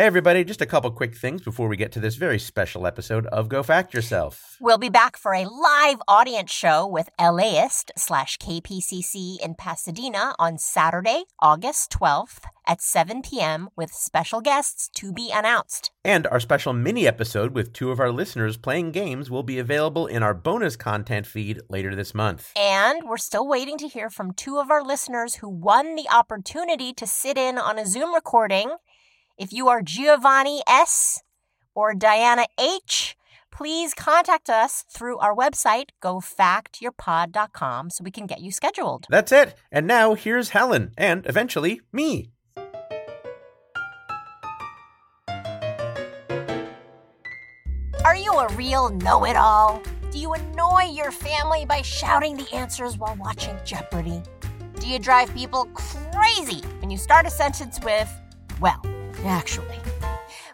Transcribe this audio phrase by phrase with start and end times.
[0.00, 3.26] Hey, everybody, just a couple quick things before we get to this very special episode
[3.26, 4.56] of Go Fact Yourself.
[4.58, 10.56] We'll be back for a live audience show with LAist slash KPCC in Pasadena on
[10.56, 13.68] Saturday, August 12th at 7 p.m.
[13.76, 15.90] with special guests to be announced.
[16.02, 20.06] And our special mini episode with two of our listeners playing games will be available
[20.06, 22.52] in our bonus content feed later this month.
[22.56, 26.94] And we're still waiting to hear from two of our listeners who won the opportunity
[26.94, 28.70] to sit in on a Zoom recording.
[29.40, 31.22] If you are Giovanni S.
[31.74, 33.16] or Diana H.,
[33.50, 39.06] please contact us through our website, gofactyourpod.com, so we can get you scheduled.
[39.08, 39.54] That's it.
[39.72, 42.32] And now here's Helen, and eventually me.
[48.04, 49.82] Are you a real know it all?
[50.10, 54.20] Do you annoy your family by shouting the answers while watching Jeopardy?
[54.80, 58.12] Do you drive people crazy when you start a sentence with,
[58.60, 58.82] well,
[59.24, 59.78] actually?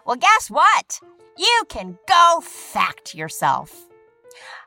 [0.05, 0.99] Well, guess what?
[1.37, 3.87] You can go fact yourself.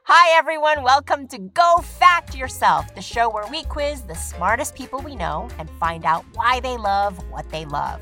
[0.04, 0.82] Hi, everyone.
[0.82, 5.48] Welcome to Go Fact Yourself, the show where we quiz the smartest people we know
[5.58, 8.00] and find out why they love what they love.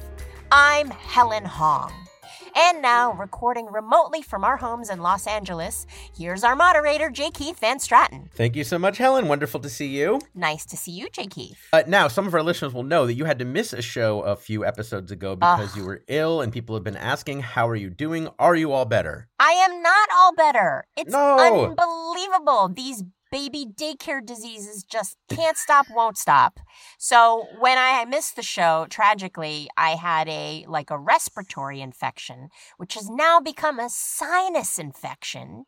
[0.51, 1.93] I'm Helen Hong.
[2.57, 7.31] And now, recording remotely from our homes in Los Angeles, here's our moderator, J.
[7.31, 8.31] Keith Van Straaten.
[8.33, 9.29] Thank you so much, Helen.
[9.29, 10.21] Wonderful to see you.
[10.35, 11.27] Nice to see you, J.
[11.27, 11.59] Keith.
[11.73, 14.21] Uh, now, some of our listeners will know that you had to miss a show
[14.21, 17.77] a few episodes ago because you were ill, and people have been asking, How are
[17.77, 18.29] you doing?
[18.39, 19.29] Are you all better?
[19.39, 20.85] I am not all better.
[20.97, 21.39] It's No.
[21.39, 22.69] unbelievable.
[22.75, 26.61] These baby daycare diseases just can't stop, won't stop.
[26.99, 32.95] So when I missed the show, tragically, I had a like a respiratory infection, which
[32.95, 35.65] has now become a sinus infection,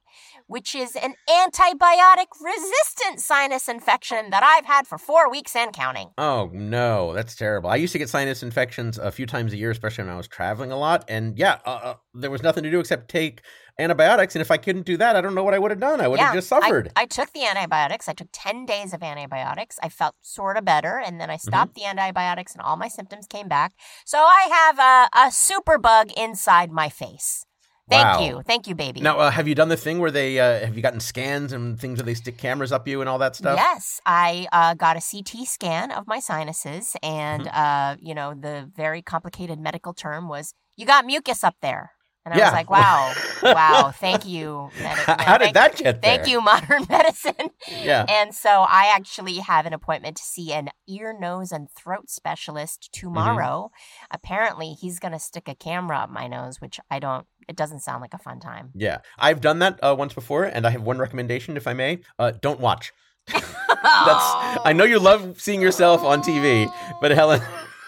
[0.47, 6.11] which is an antibiotic resistant sinus infection that I've had for four weeks and counting.
[6.19, 7.70] Oh, no, that's terrible.
[7.70, 10.28] I used to get sinus infections a few times a year, especially when I was
[10.28, 11.05] traveling a lot.
[11.08, 13.42] And yeah, uh, uh, there was nothing to do except take
[13.81, 14.34] antibiotics.
[14.34, 16.00] And if I couldn't do that, I don't know what I would have done.
[16.00, 16.92] I would have just suffered.
[16.97, 18.09] I, took the antibiotics.
[18.09, 19.78] I took 10 days of antibiotics.
[19.82, 21.49] I felt sort of better, and then I Mm-hmm.
[21.49, 23.72] stopped the antibiotics, and all my symptoms came back.
[24.05, 27.44] So I have a, a super bug inside my face.
[27.88, 28.27] Thank Wow.
[28.28, 28.43] you.
[28.47, 29.00] Thank you, baby.
[29.00, 31.76] Now, uh, have you done the thing where they uh, have you gotten scans and
[31.81, 33.56] things where they stick cameras up you and all that stuff?
[33.59, 37.60] Yes, I uh, got a CT scan of my sinuses, and Mm-hmm.
[37.65, 41.91] uh, you know the very complicated medical term was you got mucus up there,
[42.25, 42.44] and I Yeah.
[42.47, 44.70] was like, wow, wow, thank you.
[44.81, 46.16] medi- How did thank- that get there?
[46.16, 47.50] Thank you, modern medicine.
[47.69, 48.04] Yeah.
[48.08, 52.91] And so I actually have an appointment to see an ear, nose, and throat specialist
[52.92, 53.06] Mm-hmm.
[53.08, 53.70] tomorrow.
[54.10, 57.81] Apparently, he's going to stick a camera up my nose, which I don't, it doesn't
[57.81, 58.70] sound like a fun time.
[58.75, 62.00] Yeah, I've done that uh, once before, and I have one recommendation, if I may.
[62.19, 62.92] Uh, don't watch.
[63.28, 64.25] That's.
[64.64, 66.70] I know you love seeing yourself on TV,
[67.00, 67.41] but Helen,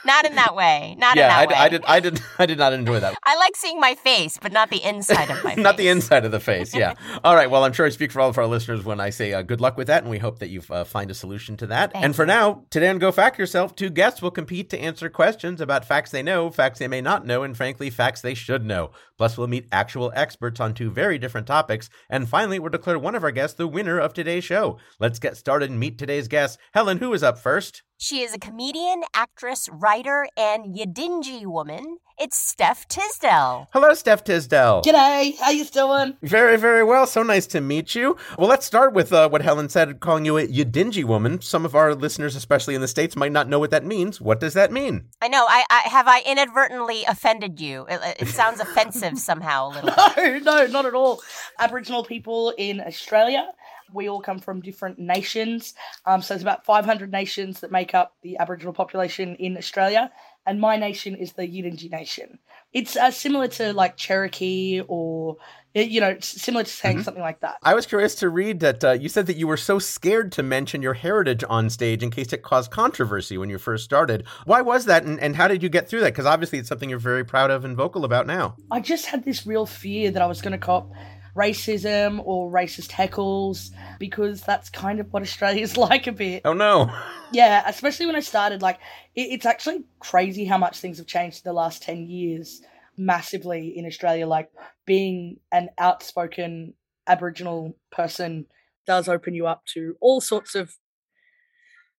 [0.04, 0.96] Not in that way.
[0.98, 1.54] Not yeah, in I, that way.
[1.54, 1.84] I did.
[1.86, 2.20] I did.
[2.38, 3.14] I did not enjoy that.
[3.24, 5.62] I like seeing my face, but not the inside of my face.
[5.62, 6.74] Not the inside of the face.
[6.74, 6.94] Yeah.
[7.24, 7.50] All right.
[7.50, 9.60] Well, I'm sure I speak for all of our listeners when I say uh, good
[9.60, 11.92] luck with that, and we hope that you uh, find a solution to that.
[11.94, 15.60] And for now, today on Go Fact Yourself, two guests will compete to answer questions
[15.60, 18.90] about facts they know, facts they may not know, and frankly, facts they should know.
[19.22, 21.88] Plus, we'll meet actual experts on two very different topics.
[22.10, 24.80] And finally, we'll declare one of our guests the winner of today's show.
[24.98, 26.58] Let's get started and meet today's guest.
[26.74, 27.84] Helen, who is up first?
[27.98, 31.98] She is a comedian, actress, writer, and Yidinjy woman.
[32.22, 33.66] It's Steph Tisdell.
[33.72, 34.84] Hello, Steph Tisdell.
[34.84, 36.16] G'day, how you doing?
[36.22, 37.04] Very, very well.
[37.04, 38.16] So nice to meet you.
[38.38, 41.40] Well, let's start with uh, what Helen said, calling you a Yidinjy woman.
[41.40, 44.20] Some of our listeners, especially in the States, might not know what that means.
[44.20, 45.06] What does that mean?
[45.20, 45.44] I know.
[45.48, 47.86] I, I have I inadvertently offended you.
[47.88, 49.92] It, it sounds offensive somehow a little.
[50.16, 51.22] No, no, not at all.
[51.58, 53.48] Aboriginal people in Australia,
[53.92, 55.74] we all come from different nations.
[56.06, 60.12] Um, so there's about 500 nations that make up the Aboriginal population in Australia,
[60.46, 62.38] and my nation is the Yidinjy Nation.
[62.72, 65.36] It's uh, similar to like Cherokee or,
[65.74, 67.56] you know, similar to saying something like that.
[67.62, 70.42] I was curious to read that uh, you said that you were so scared to
[70.42, 74.24] mention your heritage on stage in case it caused controversy when you first started.
[74.44, 76.12] Why was that, and, and how did you get through that?
[76.12, 78.56] Because obviously it's something you're very proud of and vocal about now.
[78.70, 80.90] I just had this real fear that I was going to cop
[81.34, 86.42] racism or racist heckles because that's kind of what Australia's like a bit.
[86.44, 86.90] Oh, no.
[87.32, 88.78] Yeah, especially when I started, like,
[89.14, 92.60] it, it's actually crazy how much things have changed in the last 10 years
[92.96, 94.26] massively in Australia.
[94.26, 94.50] Like,
[94.84, 96.74] being an outspoken
[97.06, 98.46] Aboriginal person
[98.86, 100.76] does open you up to all sorts of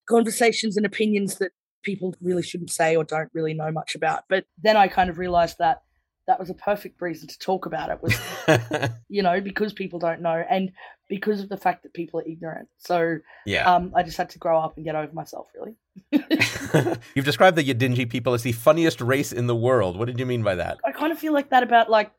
[0.07, 1.51] conversations and opinions that
[1.81, 4.23] people really shouldn't say or don't really know much about.
[4.29, 5.81] But then I kind of realized that
[6.27, 8.17] that was a perfect reason to talk about it was
[9.09, 10.43] you know, because people don't know.
[10.49, 10.71] And
[11.09, 12.69] because of the fact that people are ignorant.
[12.77, 13.71] So Yeah.
[13.71, 15.75] um, I just had to grow up and get over myself, really.
[17.15, 19.97] You've described the Yidinjy people as the funniest race in the world.
[19.97, 20.77] What did you mean by that?
[20.85, 22.11] I kind of feel like that about like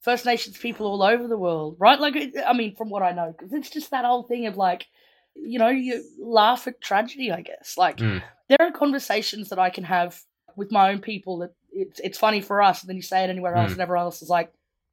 [0.00, 2.00] First Nations people all over the world, right?
[2.00, 2.16] Like,
[2.46, 4.86] I mean, from what I know, because it's just that whole thing of like,
[5.36, 7.30] you know, you laugh at tragedy.
[7.30, 8.22] I guess like Mm.
[8.48, 10.18] there are conversations that I can have
[10.56, 13.30] with my own people that it's it's funny for us, and then you say it
[13.30, 13.72] anywhere else, Mm.
[13.74, 14.52] and everyone else is like,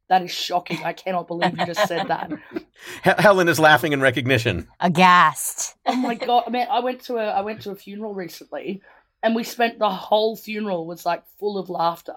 [0.10, 0.84] "That is shocking!
[0.84, 2.32] I cannot believe you just said that."
[3.02, 4.68] Helen is laughing in recognition.
[4.80, 5.76] Aghast.
[5.86, 6.44] oh my god!
[6.48, 8.82] I mean, I went to a I went to a funeral recently,
[9.24, 12.16] and we spent the whole funeral was like full of laughter.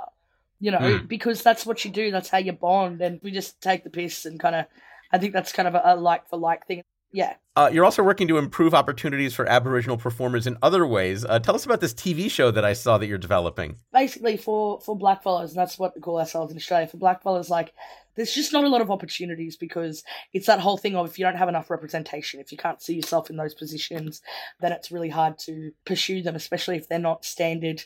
[0.63, 1.09] You know, Mm.
[1.09, 2.11] because that's what you do.
[2.11, 4.67] That's how you bond, and we just take the piss and kind of.
[5.13, 6.83] I think that's kind of a, a like for like thing.
[7.13, 7.35] Yeah.
[7.57, 11.25] Uh, you're also working to improve opportunities for Aboriginal performers in other ways.
[11.25, 13.77] Uh, tell us about this TV show that I saw that you're developing.
[13.93, 16.87] basically for for black fellows, and that's what we call ourselves in Australia.
[16.87, 17.75] For black fellows, like
[18.15, 21.25] there's just not a lot of opportunities because it's that whole thing of if you
[21.25, 24.23] don't have enough representation, if you can't see yourself in those positions,
[24.61, 27.85] then it's really hard to pursue them, especially if they're not standard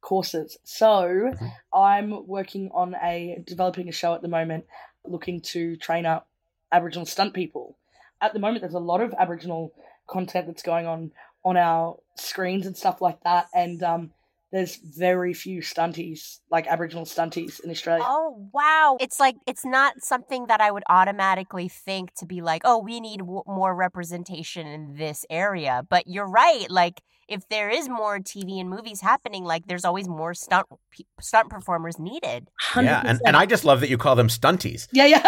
[0.00, 0.56] courses.
[0.64, 1.32] So
[1.74, 4.66] I'm working on a developing a show at the moment,
[5.04, 6.28] looking to train up
[6.72, 7.76] Aboriginal stunt people.
[8.20, 9.72] At the moment, there's a lot of Aboriginal
[10.06, 11.12] content that's going on
[11.44, 14.10] on our screens and stuff like that, and um,
[14.52, 18.04] there's very few stunties, like Aboriginal stunties in Australia.
[18.06, 18.96] Oh, wow.
[19.00, 23.00] It's like, it's not something that I would automatically think to be like, oh, we
[23.00, 25.86] need w- more representation in this area.
[25.88, 26.68] But you're right.
[26.68, 31.04] Like, if there is more TV and movies happening, like, there's always more stunt pe-
[31.20, 32.48] stunt performers needed.
[32.74, 33.22] Yeah, and, 100%.
[33.26, 34.88] and I just love that you call them stunties.
[34.92, 35.22] yeah, yeah.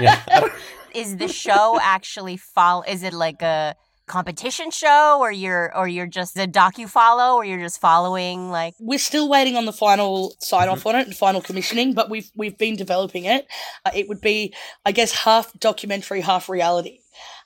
[0.00, 0.48] Yeah.
[0.94, 2.82] Is the show actually follow?
[2.82, 3.74] Is it like a
[4.12, 8.74] competition show, or you're, or you're just a docu follow, or you're just following like?
[8.78, 12.30] We're still waiting on the final sign off on it and final commissioning, but we've
[12.36, 13.46] we've been developing it.
[13.86, 14.54] Uh, it would be,
[14.84, 17.00] I guess, half documentary, half reality.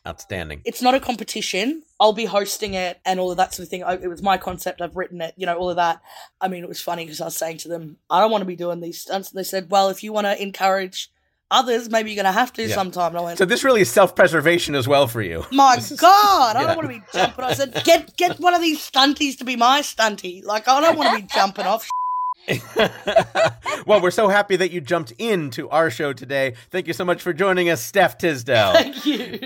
[0.06, 0.62] Outstanding.
[0.64, 1.82] It's not a competition.
[1.98, 3.82] I'll be hosting it and all of that sort of thing.
[3.82, 4.80] I, it was my concept.
[4.80, 5.34] I've written it.
[5.36, 6.00] You know, all of that.
[6.40, 8.46] I mean, it was funny because I was saying to them, I don't want to
[8.46, 9.30] be doing these stunts.
[9.30, 11.10] And they said, Well, if you want to encourage
[11.50, 12.74] others, maybe you're going to have to Yeah.
[12.74, 13.08] sometime.
[13.12, 15.44] And I went, So this really is self-preservation as well for you.
[15.52, 16.66] My This is- God, I yeah.
[16.68, 17.44] don't want to be jumping.
[17.44, 20.44] I said, get get one of these stunties to be my stunty.
[20.44, 21.88] Like I don't want to be jumping off.
[23.86, 26.54] well, we're so happy that you jumped into our show today.
[26.70, 28.72] Thank you so much for joining us, Steph Tisdell.
[28.74, 29.40] Thank you.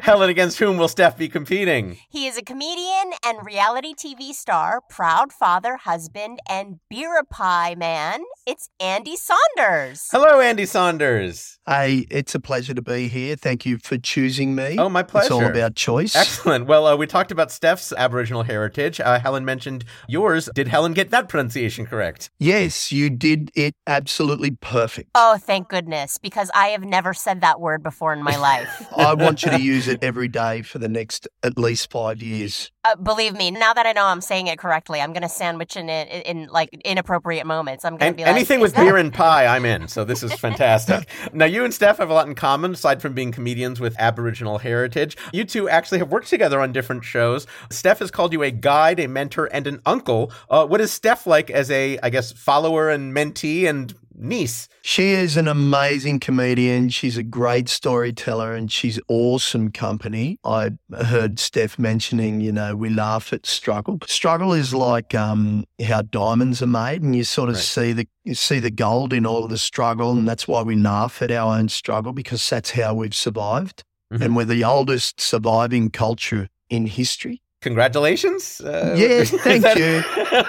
[0.00, 1.98] Helen, against whom will Steph be competing?
[2.10, 8.22] He is a comedian and reality TV star, proud father, husband, and beer pie man.
[8.46, 10.08] It's Andy Saunders.
[10.10, 11.58] Hello, Andy Saunders.
[11.66, 13.36] Hey, it's a pleasure to be here.
[13.36, 14.76] Thank you for choosing me.
[14.78, 15.26] Oh, my pleasure.
[15.26, 16.14] It's all about choice.
[16.14, 16.66] Excellent.
[16.66, 19.00] Well, uh, we talked about Steph's Aboriginal heritage.
[19.00, 20.50] Uh, Helen mentioned yours.
[20.54, 22.30] Did Helen get that pronunciation correct?
[22.38, 25.10] Yes, you did it absolutely perfect.
[25.14, 28.86] Oh, thank goodness, because I have never said that word before in my life.
[28.94, 32.70] I want you to use it every day for the next at least five years.
[32.84, 35.74] Uh, believe me, now that I know I'm saying it correctly, I'm going to sandwich
[35.76, 37.84] in it in, in like inappropriate moments.
[37.84, 39.88] I'm going to be like, anything with that- beer and pie, I'm in.
[39.88, 41.08] So this is fantastic.
[41.32, 44.58] now, you and Steph have a lot in common, aside from being comedians with Aboriginal
[44.58, 45.16] heritage.
[45.32, 47.46] You two actually have worked together on different shows.
[47.70, 50.30] Steph has called you a guide, a mentor, and an uncle.
[50.50, 54.68] Uh, what is Steph like as a, I guess, follower and mentee and niece?
[54.82, 56.88] She is an amazing comedian.
[56.88, 60.38] She's a great storyteller and she's awesome company.
[60.44, 63.98] I heard Steph mentioning, you know, we laugh at struggle.
[64.06, 67.64] Struggle is like um, how diamonds are made and you sort of Right.
[67.64, 70.76] see the you see the gold in all of the struggle and that's why we
[70.76, 73.84] laugh at our own struggle because that's how we've survived.
[74.12, 74.22] Mhm.
[74.24, 77.42] And we're the oldest surviving culture in history.
[77.64, 78.60] Congratulations.
[78.60, 80.02] Uh, Yes, thank that- you.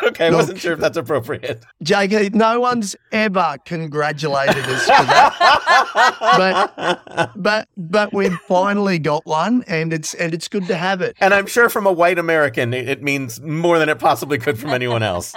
[0.09, 1.63] okay, I wasn't sure if that's appropriate.
[1.83, 6.15] JK, no one's ever congratulated us for that.
[6.75, 11.15] but but but we've finally got one, and it's and it's good to have it.
[11.21, 14.59] And I'm sure from a white American, it it means more than it possibly could
[14.59, 15.33] from anyone else.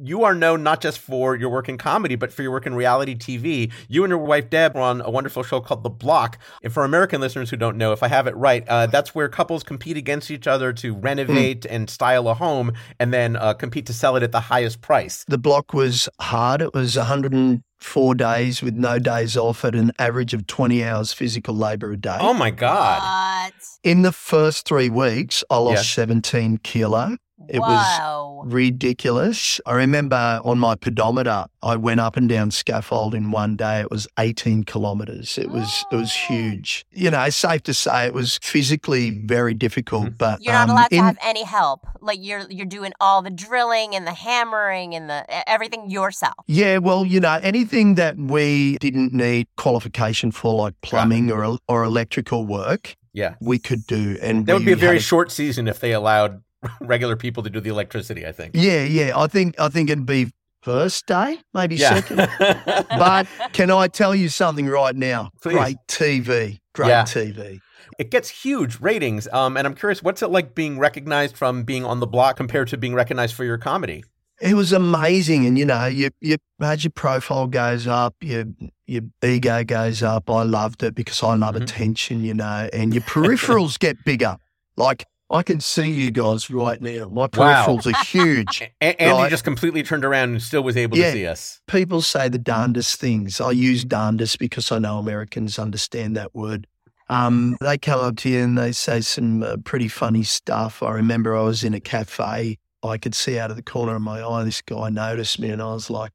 [0.00, 2.74] you are known not just for your work in comedy, but for your work in
[2.76, 3.72] reality TV.
[3.88, 6.38] You and your wife Deb were on a wonderful show called The Block.
[6.62, 9.28] And for American listeners who don't know, if I have it right, uh, that's where
[9.28, 13.86] couples compete against each other to renovate and style a home, and then uh, compete
[13.86, 15.24] to sell it at the highest price.
[15.28, 16.62] The block was hard.
[16.62, 21.54] It was 104 days with no days off at an average of 20 hours physical
[21.54, 22.16] labor a day.
[22.20, 23.02] Oh my God!
[23.02, 23.54] What?
[23.82, 26.04] In the first three weeks, I lost Yeah.
[26.04, 27.16] 17 kilo.
[27.48, 29.60] It was ridiculous.
[29.66, 33.80] I remember on my pedometer, I went up and down scaffold in one day.
[33.80, 35.38] It was 18 kilometers.
[35.38, 36.84] It was it was huge.
[36.92, 40.16] You know, it's safe to say it was physically very difficult.
[40.18, 41.86] But You're not um, allowed to in- have any help.
[42.00, 46.34] Like you're you're doing all the drilling and the hammering and the everything yourself.
[46.46, 51.84] Yeah, well, you know, anything that we didn't need qualification for, like plumbing or or
[51.84, 53.34] electrical work, Yeah.
[53.40, 54.16] we could do.
[54.22, 56.42] And That would be a very had short season if they allowed
[56.80, 58.52] regular people to do the electricity, I think.
[58.54, 59.12] Yeah, yeah.
[59.18, 60.32] I think I think it'd be
[60.62, 62.00] first day, maybe Yeah.
[62.00, 62.28] second.
[62.98, 65.30] But can I tell you something right now?
[65.42, 65.54] Please.
[65.54, 66.58] Great TV.
[66.74, 67.02] Great Yeah.
[67.04, 67.60] TV.
[67.98, 69.28] it gets huge ratings.
[69.32, 72.68] Um, and I'm curious, what's it like being recognized from being on the block compared
[72.68, 74.04] to being recognized for your comedy?
[74.40, 78.44] It was amazing, and you know, you you as your profile goes up, your
[78.86, 80.28] your ego goes up.
[80.28, 81.62] I loved it because I love Mhm.
[81.62, 84.36] attention, you know, and your peripherals get bigger.
[84.76, 87.08] Like I can see you guys right now.
[87.08, 87.28] My Wow.
[87.66, 88.62] peripherals are huge.
[88.80, 89.30] A- Andy Right.
[89.30, 91.06] just completely turned around and still was able Yeah.
[91.06, 91.60] to see us.
[91.66, 93.40] People say the darndest things.
[93.40, 96.66] I use darndest because I know Americans understand that word.
[97.08, 100.82] Um, they come up to you and they say some uh, pretty funny stuff.
[100.82, 102.58] I remember I was in a cafe.
[102.82, 105.60] I could see out of the corner of my eye this guy noticed me, and
[105.62, 106.12] I was like,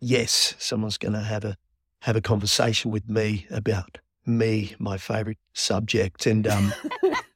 [0.00, 1.56] "Yes, someone's going to have a
[2.00, 6.72] have a conversation with me about me, my favorite subject." And um,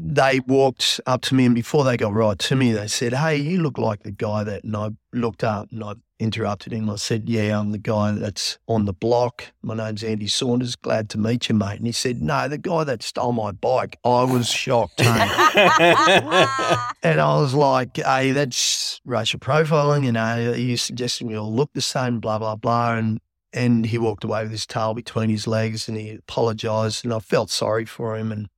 [0.00, 3.36] they walked up to me, and before they got right to me, they said, "Hey,
[3.36, 6.90] you look like the guy that." And I looked up and I interrupted him.
[6.90, 9.52] I said, "Yeah, I'm the guy that's on the block.
[9.62, 10.76] My name's Andy Saunders.
[10.76, 13.98] Glad to meet you, mate." And he said, "No, the guy that stole my bike."
[14.04, 15.08] I was shocked, and
[17.20, 20.04] I was like, "Hey, that's racial profiling.
[20.04, 23.20] You know, you suggesting we all look the same, blah blah blah." And
[23.52, 27.18] and he walked away with his tail between his legs, and he apologised, and I
[27.18, 28.30] felt sorry for him.
[28.32, 28.48] And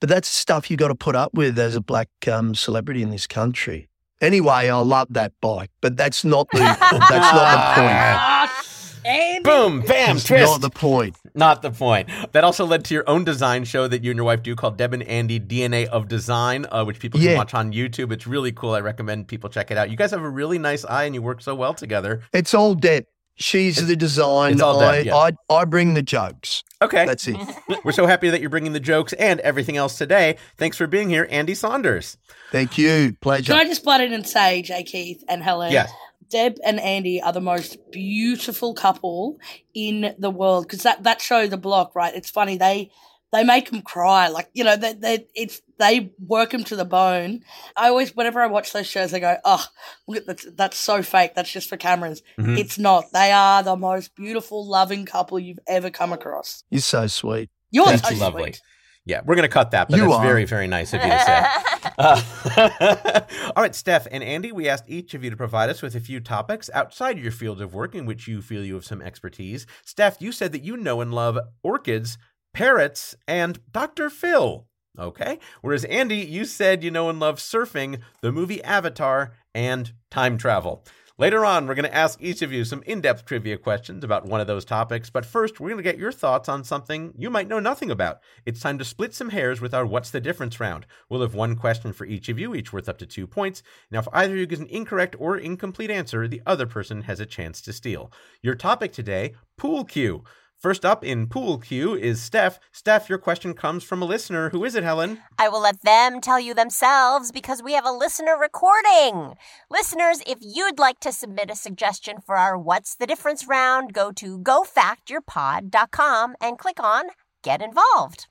[0.00, 3.10] but that's stuff you got to put up with as a black um, celebrity in
[3.10, 3.88] this country.
[4.20, 8.64] Anyway, I love that bike, but that's not the that's not the point.
[9.44, 10.44] Boom, bam, That's twist.
[10.50, 11.16] not the point.
[11.34, 12.10] Not the point.
[12.32, 14.76] That also led to your own design show that you and your wife do called
[14.76, 17.36] Deb and Andy DNA of Design, uh, which people can Yeah.
[17.36, 18.12] watch on YouTube.
[18.12, 18.74] It's really cool.
[18.74, 19.88] I recommend people check it out.
[19.88, 22.22] You guys have a really nice eye and you work so well together.
[22.34, 23.04] It's all Deb.
[23.38, 24.52] She's the design.
[24.54, 25.14] it's all Deb, I, yeah.
[25.16, 26.64] I I bring the jokes.
[26.82, 27.06] Okay.
[27.06, 27.36] That's it.
[27.84, 30.36] We're so happy that you're bringing the jokes and everything else today.
[30.56, 32.16] Thanks for being here, Andy Saunders.
[32.50, 33.16] Thank you.
[33.20, 33.52] Pleasure.
[33.52, 34.82] Can I just butt in and say, J.
[34.82, 35.90] Keith and Helen, Yes.
[36.30, 39.38] Deb and Andy are the most beautiful couple
[39.72, 42.14] in the world because that, that show, The Block, right?
[42.14, 42.90] It's funny they
[43.32, 46.84] they make them cry, like you know they they it's they work them to the
[46.84, 47.42] bone.
[47.76, 49.64] I always, whenever I watch those shows, I go, oh,
[50.08, 51.34] look at that, that's so fake.
[51.34, 52.22] That's just for cameras.
[52.38, 52.58] Mhm.
[52.58, 53.04] It's not.
[53.12, 56.64] They are the most beautiful, loving couple you've ever come across.
[56.70, 57.50] You're so sweet.
[57.70, 58.20] You're Thank so you.
[58.20, 58.42] Lovely.
[58.44, 58.60] sweet.
[59.04, 60.22] Yeah, we're going to cut that, but You it's are.
[60.22, 61.46] very, very nice of you to say.
[61.98, 62.22] Uh,
[63.56, 66.00] all right, Steph and Andy, we asked each of you to provide us with a
[66.00, 69.66] few topics outside your field of work in which you feel you have some expertise.
[69.84, 72.16] Steph, you said that you know and love orchids,
[72.52, 74.10] parrots, and Dr.
[74.10, 74.66] Phil.
[74.98, 75.38] Okay.
[75.60, 80.84] Whereas Andy, you said you know and love surfing, the movie Avatar, and time travel.
[81.20, 84.26] Later on, we're going to ask each of you some in depth trivia questions about
[84.26, 87.28] one of those topics, but first, we're going to get your thoughts on something you
[87.28, 88.20] might know nothing about.
[88.46, 90.86] It's time to split some hairs with our What's the Difference round.
[91.10, 93.64] We'll have one question for each of you, each worth up to two points.
[93.90, 97.18] Now, if either of you gives an incorrect or incomplete answer, the other person has
[97.18, 98.12] a chance to steal.
[98.40, 100.22] Your topic today pool cue.
[100.58, 102.58] First up in pool cue is Steph.
[102.72, 104.50] Steph, your question comes from a listener.
[104.50, 105.20] Who is it, Helen?
[105.38, 109.34] I will let them tell you themselves because we have a listener recording.
[109.70, 114.10] Listeners, if you'd like to submit a suggestion for our What's the Difference round, go
[114.10, 117.04] to gofactyourpod.com and click on
[117.44, 118.26] Get Involved.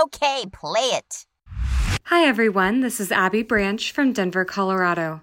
[0.00, 1.26] Okay, play it.
[2.04, 2.82] Hi, everyone.
[2.82, 5.22] This is Abby Branch from Denver, Colorado.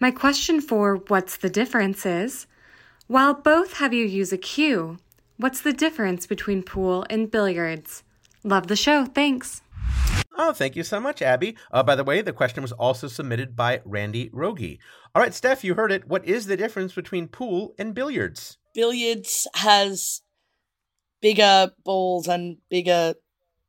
[0.00, 2.48] My question for What's the Difference is
[3.06, 4.98] While both have you use a cue,
[5.36, 8.02] what's the difference between pool and billiards?
[8.44, 9.04] Love the show.
[9.06, 9.62] Thanks.
[10.36, 11.56] Oh, thank you so much, Abby.
[11.70, 14.80] Uh, by the way, the question was also submitted by Randy Rogie.
[15.14, 16.08] All right, Steph, you heard it.
[16.08, 18.56] What is the difference between pool and billiards?
[18.74, 20.22] Billiards has
[21.20, 23.14] bigger balls and bigger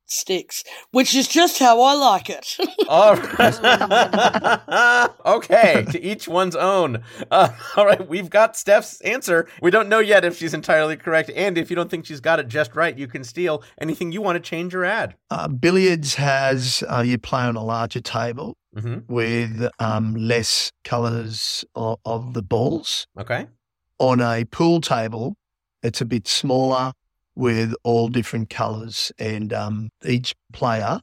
[0.05, 2.57] sticks, which is just how I like it.
[2.87, 5.09] All right.
[5.25, 7.03] okay, to each one's own.
[7.31, 9.47] Uh, all right, we've got Steph's answer.
[9.61, 11.31] We don't know yet if she's entirely correct.
[11.35, 14.21] And if you don't think she's got it just right, you can steal anything you
[14.21, 15.15] want to change or add.
[15.29, 21.63] Uh, billiards has uh, you play on a larger table hmm with um, less colours
[21.75, 23.07] of, of the balls.
[23.19, 23.47] Okay.
[23.99, 25.35] On a pool table,
[25.83, 26.93] it's a bit smaller
[27.35, 31.01] with all different colours, and um, each player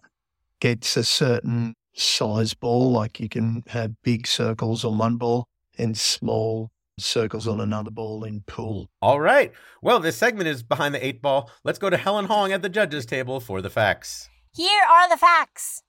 [0.60, 2.92] gets a certain size ball.
[2.92, 8.24] Like you can have big circles on one ball and small circles on another ball
[8.24, 8.90] in pool.
[9.00, 9.52] All right.
[9.82, 11.50] Well, this segment is behind the eight ball.
[11.64, 14.28] Let's go to Helen Hong at the judges' table for the facts.
[14.54, 15.82] Here are the facts.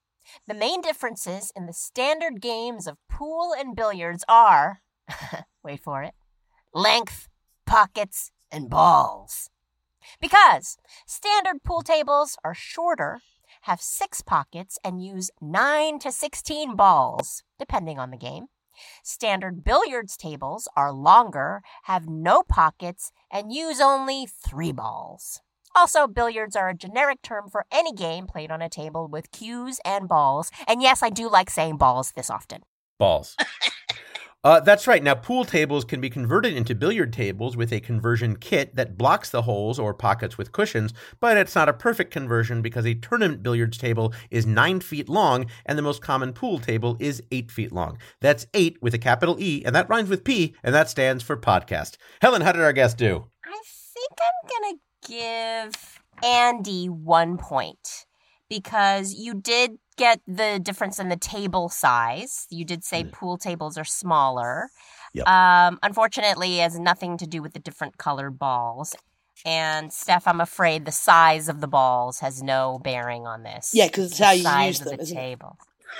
[0.48, 4.82] The main differences in the standard games of pool and billiards are
[5.64, 6.14] wait for it
[6.74, 7.28] length,
[7.66, 9.50] pockets, and balls.
[10.20, 13.22] Because standard pool tables are shorter,
[13.62, 18.48] have six pockets and use 9 to 16 balls, depending on the game.
[19.04, 25.42] Standard billiards tables are longer, have no pockets, and use only three balls.
[25.76, 29.80] Also, billiards are a generic term for any game played on a table with cues
[29.86, 30.52] and balls.
[30.68, 32.64] And yes, I do like saying balls this often.
[32.98, 33.36] Balls.
[34.44, 35.04] Uh, that's right.
[35.04, 39.30] Now, pool tables can be converted into billiard tables with a conversion kit that blocks
[39.30, 43.44] the holes or pockets with cushions, but it's not a perfect conversion because a tournament
[43.44, 47.72] billiards table is nine feet long and the most common pool table is eight feet
[47.72, 48.00] long.
[48.20, 51.38] That's eight with a capital E, and that rhymes with P, and that stands for
[51.38, 51.98] podcast.
[52.20, 53.26] Helen, how did our guest do?
[53.46, 53.62] I
[53.94, 58.06] think I'm going to give Andy one point
[58.52, 62.48] because you did get the difference in the table size.
[62.50, 63.12] You did say Mm.
[63.14, 64.70] pool tables are smaller.
[65.14, 65.26] Yep.
[65.26, 68.94] Um, unfortunately, it has nothing to do with the different colored balls.
[69.46, 73.72] And Steph, I'm afraid the size of the balls has no bearing on this.
[73.74, 75.22] Yeah, because it's The how you size use of them, the isn't it?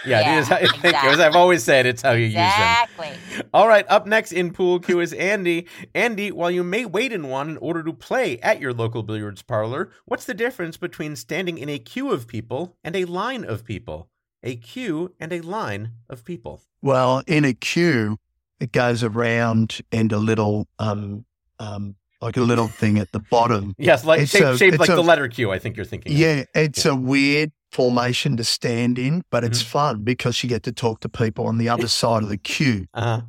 [0.04, 0.10] Table.
[0.10, 0.48] Yeah, Yeah, it is.
[0.48, 0.68] Thank you.
[0.90, 1.24] As exactly.
[1.26, 2.44] I've always said, it's how you use them.
[2.46, 3.44] Exactly.
[3.54, 5.68] All right, up next in Pool Cue is Andy.
[5.94, 9.42] Andy, while you may wait in one in order to play at your local billiards
[9.42, 13.64] parlor, what's the difference between standing in a queue of people and a line of
[13.64, 14.10] people?
[14.44, 16.62] A queue and a line of people.
[16.82, 18.18] Well, in a queue,
[18.60, 21.26] it goes around and a little, um,
[21.60, 23.76] um, like a little thing at the bottom.
[23.80, 25.52] Yes, like It's shaped, a- shaped like a- the letter Q.
[25.52, 26.12] I think you're thinking.
[26.12, 26.18] of.
[26.18, 29.68] Yeah, it's a weird formation to stand in, but it's Mhm.
[29.68, 32.86] fun because you get to talk to people on the other side of the queue.
[32.94, 33.22] Uh-huh.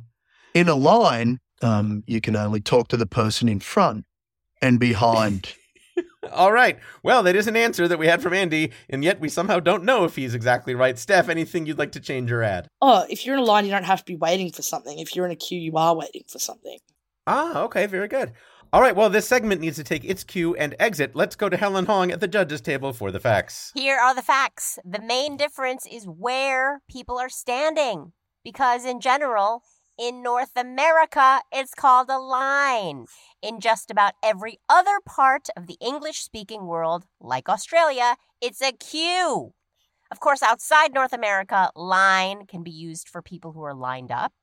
[0.53, 4.05] In a line, um, you can only talk to the person in front
[4.61, 5.53] and behind.
[6.31, 6.77] All right.
[7.03, 9.83] Well, that is an answer that we had from Andy, and yet we somehow don't
[9.83, 10.97] know if he's exactly right.
[10.97, 12.67] Steph, anything you'd like to change or add?
[12.81, 14.99] Oh, if you're in a line, you don't have to be waiting for something.
[14.99, 16.79] If you're in a queue, you are waiting for something.
[17.27, 18.33] Ah, okay, very good.
[18.73, 21.15] All right, well, this segment needs to take its cue and exit.
[21.15, 23.71] Let's go to Helen Hong at the judges' table for the facts.
[23.75, 24.79] Here are the facts.
[24.83, 28.13] The main difference is where people are standing.
[28.43, 29.61] Because in general,
[29.99, 33.05] in North America, it's called a line.
[33.43, 38.71] In just about every other part of the English speaking world, like Australia, it's a
[38.71, 39.53] queue.
[40.09, 44.33] Of course, outside North America, line can be used for people who are lined up,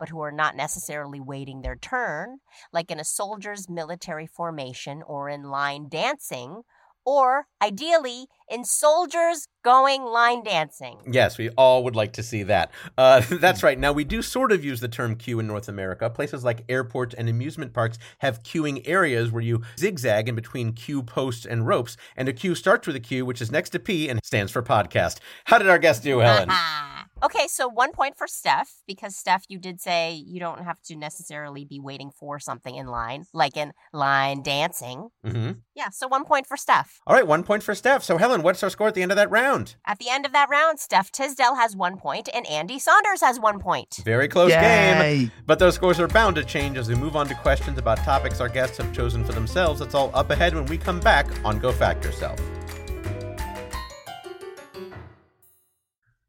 [0.00, 2.38] but who are not necessarily waiting their turn,
[2.72, 6.62] like in a soldier's military formation or in line dancing,
[7.04, 10.98] or ideally in soldiers going line dancing.
[11.10, 12.70] Yes, we all would like to see that.
[12.96, 13.78] Uh, that's right.
[13.78, 16.08] Now, we do sort of use the term queue in North America.
[16.10, 21.02] Places like airports and amusement parks have queuing areas where you zigzag in between queue
[21.02, 21.96] posts and ropes.
[22.16, 24.62] And a queue starts with a Q, which is next to P and stands for
[24.62, 25.18] podcast.
[25.44, 26.50] How did our guest do, Helen?
[27.22, 30.96] okay, so one point for Steph, because Steph, you did say you don't have to
[30.96, 35.08] necessarily be waiting for something in line, like in line dancing.
[35.22, 37.00] hmm Yeah, so one point for Steph.
[37.06, 38.02] All right, one point for Steph.
[38.02, 39.76] So, Helen, what's our score at the end of that round?
[39.86, 43.38] At the end of that round, Steph Tisdell has one point and Andy Saunders has
[43.40, 44.00] one point.
[44.04, 45.30] Very close game.
[45.46, 48.40] But those scores are bound to change as we move on to questions about topics
[48.40, 49.80] our guests have chosen for themselves.
[49.80, 52.40] That's all up ahead when we come back on Go Fact Yourself.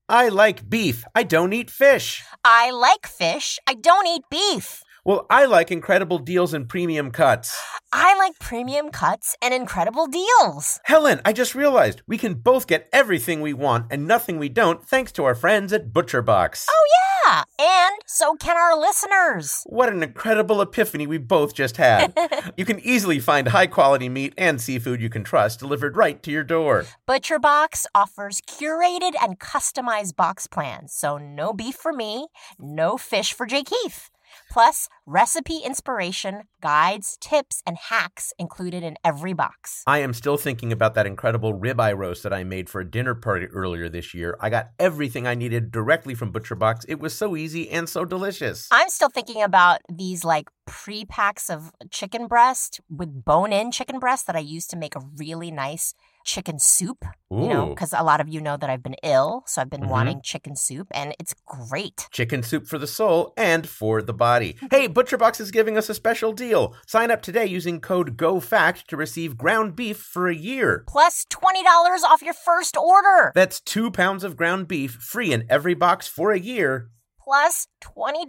[0.10, 1.06] I like beef.
[1.16, 2.22] I don't eat fish.
[2.44, 3.60] I like fish.
[3.66, 4.84] I don't eat beef.
[5.04, 7.60] Well, I like incredible deals and premium cuts.
[7.92, 10.80] I like premium cuts and incredible deals.
[10.84, 14.86] Helen, I just realized we can both get everything we want and nothing we don't
[14.86, 16.68] thanks to our friends at ButcherBox.
[16.70, 16.86] Oh,
[17.26, 17.44] yeah.
[17.60, 19.64] And so can our listeners.
[19.66, 22.16] What an incredible epiphany we both just had.
[22.58, 26.30] you can easily find high quality meat and seafood you can trust delivered right to
[26.30, 26.86] your door.
[27.10, 30.94] ButcherBox offers curated and customized box plans.
[30.94, 32.28] So no beef for me,
[32.60, 33.64] no fish for J.
[33.64, 34.11] Keith.
[34.52, 39.82] Plus, recipe inspiration, guides, tips, and hacks included in every box.
[39.88, 43.16] I am still thinking about that incredible ribeye roast that I made for a dinner
[43.16, 44.38] party earlier this year.
[44.42, 46.84] I got everything I needed directly from ButcherBox.
[46.90, 48.68] It was so easy and so delicious.
[48.72, 54.00] I'm still thinking about these like pre packs of chicken breast with bone in chicken
[54.00, 55.94] breast that I used to make a really nice
[56.26, 57.06] chicken soup.
[57.30, 59.84] You know, because a lot of you know that I've been ill, so I've been
[59.84, 59.88] Mhm.
[59.88, 62.10] wanting chicken soup, and it's great.
[62.12, 64.58] Chicken soup for the soul and for the body.
[64.70, 66.76] Hey, ButcherBox is giving us a special deal.
[66.86, 70.84] Sign up today using code GOFACT to receive ground beef for a year.
[70.90, 73.32] Plus $20 off your first order.
[73.34, 76.90] That's two pounds of ground beef free in every box for a year.
[77.24, 78.26] Plus $20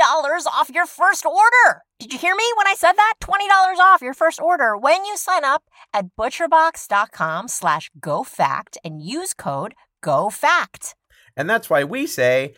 [0.46, 1.82] off your first order.
[1.98, 3.14] Did you hear me when I said that?
[3.22, 5.62] $20 off your first order when you sign up
[5.94, 9.74] at butcherbox.com slash GoFact and use code
[10.04, 10.94] GoFact.
[11.36, 12.54] And that's why we say,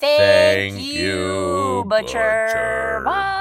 [0.00, 3.38] Thank, Thank you, Butcher Butcher Box.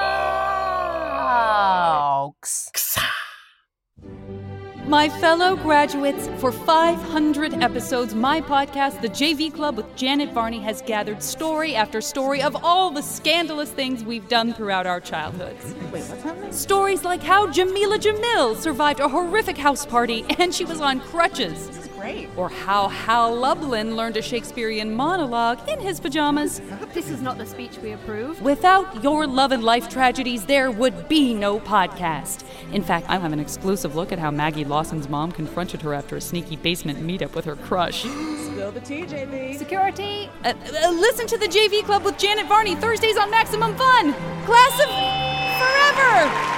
[4.87, 10.81] My fellow graduates, for 500 episodes, my podcast, The JV Club with Janet Varney, has
[10.81, 15.73] gathered story after story of all the scandalous things we've done throughout our childhoods.
[15.91, 16.53] Wait, what's happening?
[16.53, 21.86] Stories like how Jameela Jamil survived a horrific house party and she was on crutches.
[21.97, 22.29] This is great.
[22.37, 26.61] Or how Hal Lublin learned a Shakespearean monologue in his pajamas.
[26.93, 28.41] This is not the speech we approve.
[28.41, 32.43] Without your love and life tragedies, there would be no podcast.
[32.71, 36.15] In fact, I'll have an exclusive look at how Maggie Lawson's mom confronted her after
[36.15, 38.01] a sneaky basement meetup with her crush.
[38.01, 39.57] Spill the tea, JV.
[39.57, 40.27] Security.
[40.43, 44.13] Uh, uh, listen to the JV Club with Janet Varney Thursdays on Maximum Fun.
[44.45, 44.89] Class of
[45.61, 46.57] forever.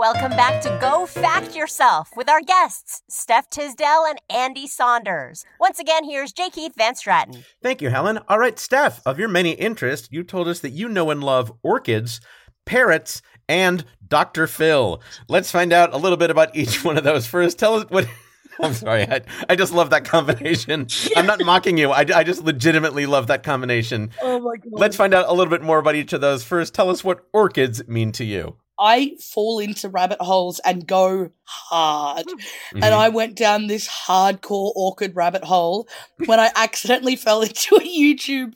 [0.00, 5.44] Welcome back to Go Fact Yourself with our guests, Steph Tisdell and Andy Saunders.
[5.60, 6.48] Once again, here's J.
[6.48, 7.44] Keith Van Straaten.
[7.62, 8.18] Thank you, Helen.
[8.26, 11.52] All right, Steph, of your many interests, you told us that you know and love
[11.62, 12.22] orchids,
[12.64, 14.46] parrots, and Dr.
[14.46, 15.02] Phil.
[15.28, 17.26] Let's find out a little bit about each one of those.
[17.26, 18.06] First, tell us what.
[18.62, 19.02] I'm sorry.
[19.02, 20.86] I, I just love that combination.
[21.14, 21.90] I'm not mocking you.
[21.90, 24.12] I, I just legitimately love that combination.
[24.22, 24.72] Oh my god.
[24.72, 26.42] Let's find out a little bit more about each of those.
[26.42, 28.56] First, tell us what orchids mean to you.
[28.80, 32.26] I fall into rabbit holes and go hard.
[32.26, 32.82] Mm-hmm.
[32.82, 35.86] And I went down this hardcore orchid rabbit hole
[36.24, 38.54] when I accidentally fell into a YouTube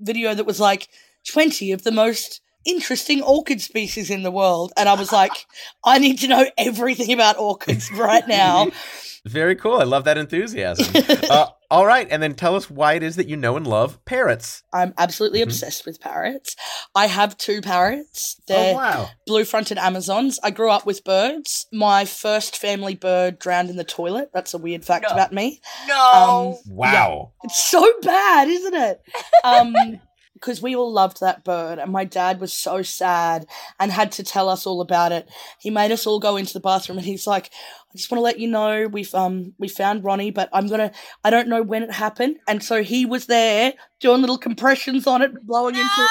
[0.00, 0.88] video that was like
[1.28, 4.72] 20 of the most interesting orchid species in the world.
[4.76, 5.46] And I was like,
[5.84, 8.70] I need to know everything about orchids right now.
[9.26, 9.76] Very cool.
[9.78, 10.94] I love that enthusiasm.
[11.30, 12.08] uh, all right.
[12.10, 14.62] And then tell us why it is that you know and love parrots.
[14.72, 15.44] I'm absolutely Mhm.
[15.44, 16.56] obsessed with parrots.
[16.94, 18.40] I have two parrots.
[18.48, 19.10] They're oh, wow.
[19.26, 20.40] blue fronted Amazons.
[20.42, 21.66] I grew up with birds.
[21.70, 24.30] My first family bird drowned in the toilet.
[24.32, 25.14] That's a weird fact No.
[25.14, 25.60] about me.
[25.86, 26.58] No.
[26.66, 27.32] Wow.
[27.44, 29.02] It's so bad, isn't it?
[29.44, 29.74] Um,
[30.40, 33.46] because we all loved that bird, and my dad was so sad
[33.78, 35.28] and had to tell us all about it.
[35.58, 37.50] He made us all go into the bathroom, and he's like,
[37.92, 40.92] "I just want to let you know we've um we found Ronnie, but I'm gonna
[41.24, 45.22] I don't know when it happened." And so he was there doing little compressions on
[45.22, 46.08] it, blowing into it.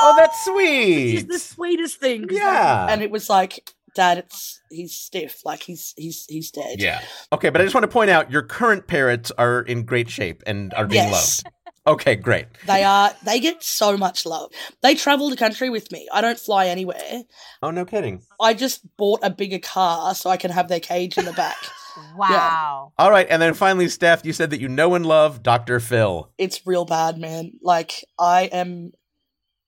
[0.00, 1.14] Oh, that's sweet.
[1.14, 1.28] It's sweet.
[1.32, 2.86] the sweetest thing Yeah.
[2.88, 6.80] and it was like, Dad, it's he's stiff, like he's he's he's dead.
[6.80, 7.00] Yeah.
[7.32, 10.42] Okay, but I just want to point out your current parrots are in great shape
[10.46, 11.42] and are being Yes.
[11.44, 11.56] loved.
[11.86, 12.46] Okay, great.
[12.66, 13.12] They are.
[13.24, 14.52] They get so much love.
[14.82, 16.08] They travel the country with me.
[16.12, 17.22] I don't fly anywhere.
[17.62, 18.22] Oh, no kidding.
[18.40, 21.56] I just bought a bigger car so I can have their cage in the back.
[22.14, 22.92] Wow.
[22.98, 25.78] All right, and then finally, Steph, you said that you know and love Dr.
[25.78, 26.30] Phil.
[26.38, 27.52] it's real bad, man.
[27.62, 28.92] Like I am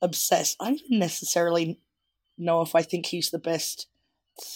[0.01, 0.57] obsessed.
[0.59, 1.81] I don't even necessarily
[2.39, 3.89] know if I think he's the best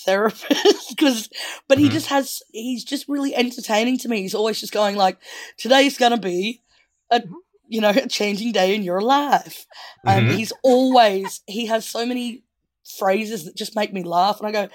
[0.05, 1.29] therapist because
[1.69, 1.93] but he Mhm.
[1.93, 5.19] just has he's just really entertaining to me he's always just going like
[5.57, 6.63] today's gonna be
[7.11, 7.23] a
[7.69, 9.67] you know a changing day in your life.
[10.07, 10.33] And Mhm.
[10.35, 12.45] he's always he has so many
[12.99, 14.69] phrases that just make me laugh and i go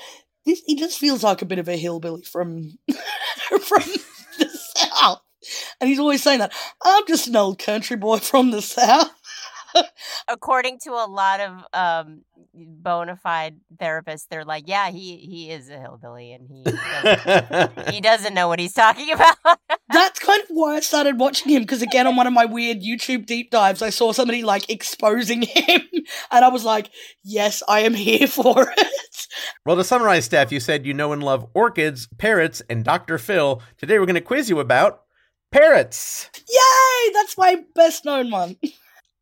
[0.46, 2.78] this he just feels like a bit of a hillbilly from
[3.62, 3.84] from
[4.38, 5.22] the south.
[5.82, 6.54] And he's always saying that
[6.84, 9.12] i'm just an old country boy from the south
[10.28, 12.22] According to a lot of um,
[12.54, 18.02] bona fide therapists, they're like, yeah, he, he is a hillbilly and he doesn't, he
[18.02, 19.38] doesn't know what he's talking about.
[19.90, 22.80] that's kind of why i started watching him because again on one of my weird
[22.82, 25.82] youtube deep dives i saw somebody like exposing him
[26.32, 26.90] and i was like
[27.24, 28.88] yes i am here for it
[29.66, 33.18] well, to summarize, Steph, you said you know and love orchids, parrots, and Dr.
[33.18, 33.62] Phil.
[33.78, 35.04] Today we're going to quiz you about
[35.52, 36.30] parrots.
[36.50, 38.58] yay that's my best known one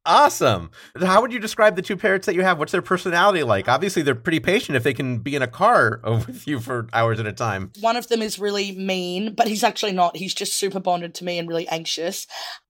[0.03, 0.71] Awesome.
[0.99, 2.57] How would you describe the two parrots that you have?
[2.57, 3.67] What's their personality like?
[3.69, 7.19] Obviously, they're pretty patient if they can be in a car with you for hours
[7.19, 7.71] at a time.
[7.81, 10.17] One of them is really mean, but he's actually not.
[10.17, 12.25] He's just super bonded to me and really anxious.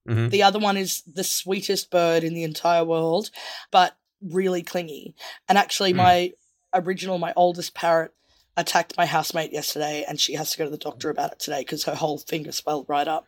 [0.10, 0.30] Mhm.
[0.30, 3.30] The other one is the sweetest bird in the entire world,
[3.72, 5.16] but really clingy.
[5.48, 5.98] And actually, Mm.
[5.98, 6.32] my
[6.74, 8.12] original, my oldest parrot
[8.58, 11.62] attacked my housemate yesterday, and she has to go to the doctor about it today
[11.62, 13.26] because her whole finger swelled right up.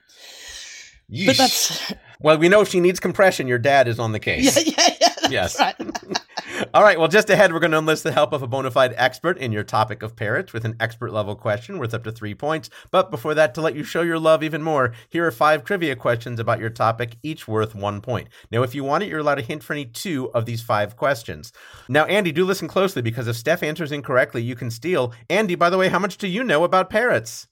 [1.25, 4.55] But that's Well, we know if she needs compression, your dad is on the case.
[4.65, 5.09] yeah, yeah, yeah.
[5.21, 5.59] that's Yes.
[5.59, 5.75] right.
[6.73, 6.97] All right.
[6.97, 9.51] Well, just ahead, we're going to enlist the help of a bona fide expert in
[9.51, 12.69] your topic of parrots with an expert level question worth up to three points.
[12.91, 15.95] But before that, to let you show your love even more, here are five trivia
[15.95, 18.29] questions about your topic, each worth one point.
[18.51, 20.95] Now, if you want it, you're allowed a hint for any two of these five
[20.95, 21.51] questions.
[21.89, 25.13] Now, Andy, do listen closely because if Steph answers incorrectly, you can steal.
[25.29, 27.47] Andy, by the way, how much do you know about parrots?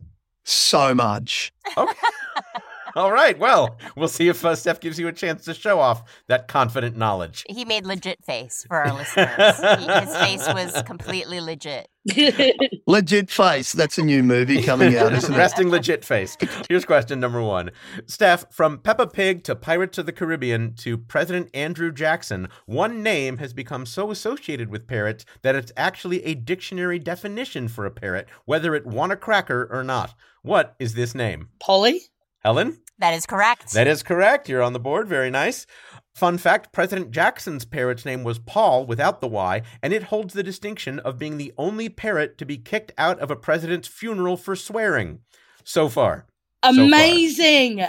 [0.46, 1.52] So much.
[1.78, 1.94] Okay.
[2.96, 3.38] All right.
[3.38, 6.98] Well, we'll see if uh, Steph gives you a chance to show off that confident
[6.98, 7.46] knowledge.
[7.50, 9.30] He made legit face for our listeners.
[9.38, 11.88] His face was completely legit.
[12.88, 13.74] Legit face.
[13.74, 15.38] That's a new movie coming out, isn't it?
[15.38, 16.36] Resting legit face.
[16.68, 17.70] Here's question number one.
[18.08, 23.38] Steph, from Peppa Pig to Pirates of the Caribbean to President Andrew Jackson, one name
[23.38, 28.28] has become so associated with parrots that it's actually a dictionary definition for a parrot,
[28.46, 30.16] whether it won a cracker or not.
[30.42, 31.50] What is this name?
[31.60, 32.02] Polly?
[32.40, 32.81] Helen?
[33.02, 33.74] That is correct.
[33.74, 34.48] That is correct.
[34.48, 35.08] You're on the board.
[35.08, 35.66] Very nice.
[36.14, 40.44] Fun fact President Jackson's parrot's name was Paul without the Y, and it holds the
[40.44, 44.56] distinction of being the only parrot to be kicked out of a president's funeral for
[44.56, 45.20] swearing.
[45.64, 46.28] So far.
[46.64, 46.86] So far.
[46.86, 47.82] Amazing.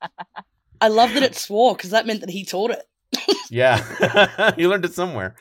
[0.80, 2.82] I love that it swore because that meant that he taught it.
[3.50, 5.34] Yeah, you learned it somewhere.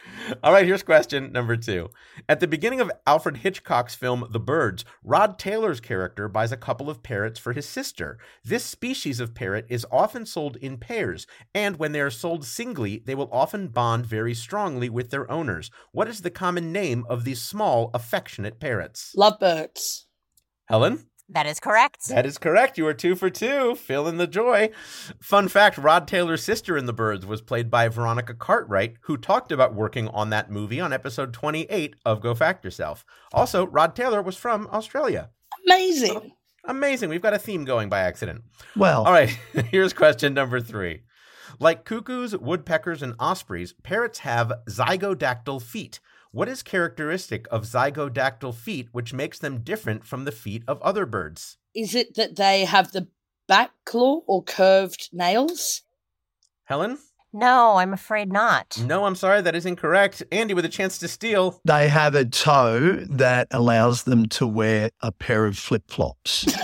[0.44, 1.90] All right, here's question number two.
[2.28, 6.90] At the beginning of Alfred Hitchcock's film The Birds, Rod Taylor's character buys a couple
[6.90, 8.18] of parrots for his sister.
[8.44, 13.04] This species of parrot is often sold in pairs, and when they are sold singly,
[13.06, 15.70] they will often bond very strongly with their owners.
[15.92, 19.14] What is the common name of these small, affectionate parrots?
[19.16, 20.08] Lovebirds.
[20.66, 21.06] Helen?
[21.32, 22.08] That is correct.
[22.08, 22.78] That is correct.
[22.78, 23.76] You are two for two.
[23.76, 24.72] Fill in the joy.
[25.22, 29.52] Fun fact Rod Taylor's sister in The Birds was played by Veronica Cartwright, who talked
[29.52, 33.06] about working on that movie on episode 28 of Go Fact Yourself.
[33.32, 35.30] Also, Rod Taylor was from Australia.
[35.66, 36.32] Amazing.
[36.66, 37.10] Amazing.
[37.10, 38.42] We've got a theme going by accident.
[38.76, 39.30] Well, All right,
[39.72, 41.04] here's question number three.
[41.60, 46.00] Like cuckoos, woodpeckers, and ospreys, parrots have zygodactyl feet.
[46.32, 51.08] What is characteristic of zygodactyl feet which makes them different from the feet of other
[51.08, 51.58] birds?
[51.76, 53.08] Is it that they have the
[53.48, 55.82] back claw or curved nails?
[56.66, 57.00] Helen?
[57.34, 58.78] No, I'm afraid not.
[58.80, 60.22] No, I'm sorry, that is incorrect.
[60.32, 61.62] Andy with a chance to steal.
[61.66, 66.46] they have a toe that allows them to wear a pair of flip flops.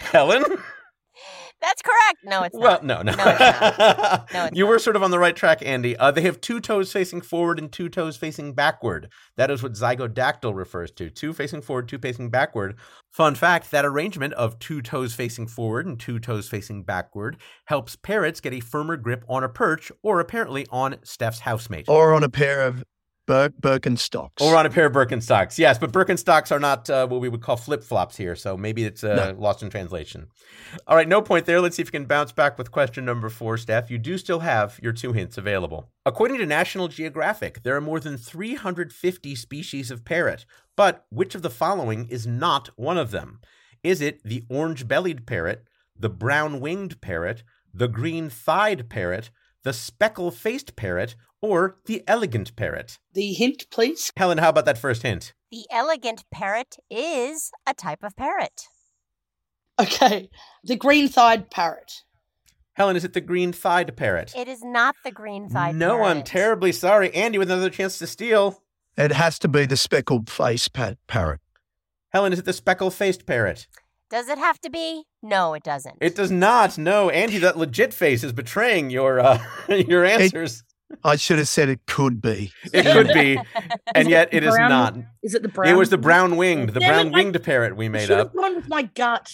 [0.00, 0.44] Helen?
[1.60, 2.18] That's correct.
[2.24, 2.62] No, it's not.
[2.62, 3.06] Well, not.
[3.06, 3.16] no, no.
[3.16, 4.30] No, it's not.
[4.32, 5.96] No, it's you were sort of on the right track, Andy.
[5.96, 9.10] Uh, they have two toes facing forward and two toes facing backward.
[9.36, 11.10] That is what zygodactyl refers to.
[11.10, 12.76] Two facing forward, two facing backward.
[13.10, 17.96] Fun fact that arrangement of two toes facing forward and two toes facing backward helps
[17.96, 21.88] parrots get a firmer grip on a perch or apparently on Steph's housemate.
[21.88, 22.84] or on a pair of
[23.30, 24.40] Bir- Birkenstocks.
[24.40, 25.56] Or on a pair of Birkenstocks.
[25.56, 28.84] Yes, but Birkenstocks are not uh, what we would call flip flops here, so maybe
[28.84, 30.26] it's uh, lost in translation.
[30.88, 31.60] All right, no point there.
[31.60, 33.88] Let's see if you can bounce back with question number four, Steph.
[33.88, 35.92] You do still have your two hints available.
[36.04, 40.44] According to National Geographic, there are more than 350 species of parrot,
[40.76, 43.38] but which of the following is not one of them?
[43.84, 49.30] Is it the orange bellied parrot, the brown winged parrot, the green thighed parrot,
[49.62, 52.98] the speckle faced parrot, or the elegant parrot?
[53.12, 54.12] The hint, please.
[54.16, 55.32] Helen, how about that first hint?
[55.50, 58.68] The elegant parrot is a type of parrot.
[59.80, 60.30] Okay.
[60.62, 62.04] The green thighed parrot.
[62.74, 64.32] Helen, is it the green thighed parrot?
[64.36, 66.06] It is not the green thighed no, parrot.
[66.06, 67.12] I'm terribly sorry.
[67.14, 68.62] Andy with another chance to steal.
[68.96, 71.40] It has to be the speckled faced parrot.
[72.10, 73.66] Helen, is it the speckle faced parrot?
[74.10, 75.04] Does it have to be?
[75.22, 75.98] No, it doesn't.
[76.00, 76.76] It does not.
[76.76, 80.64] No, Andy, that legit face is betraying your uh, your answers.
[81.04, 82.50] I should have said it could be.
[82.72, 83.36] It, could be,
[83.94, 84.96] and Is yet it it is brown- not.
[85.22, 85.72] Is it the brown?
[85.72, 88.28] It was the brown winged, the brown winged parrot we made Should up.
[88.28, 89.32] have gone with my gut.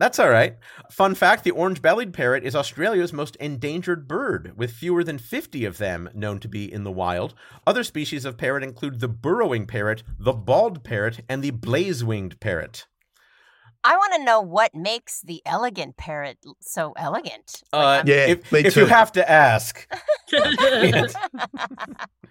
[0.00, 0.56] That's all right.
[0.90, 5.64] Fun fact the orange bellied parrot is Australia's most endangered bird, with fewer than 50
[5.66, 7.34] of them known to be in the wild.
[7.66, 12.40] Other species of parrot include the burrowing parrot, the bald parrot, and the blaze winged
[12.40, 12.86] parrot.
[13.84, 17.62] I want to know what makes the elegant parrot so elegant.
[17.72, 19.86] Uh, Like, I'm- Yeah, if, me if you have to ask.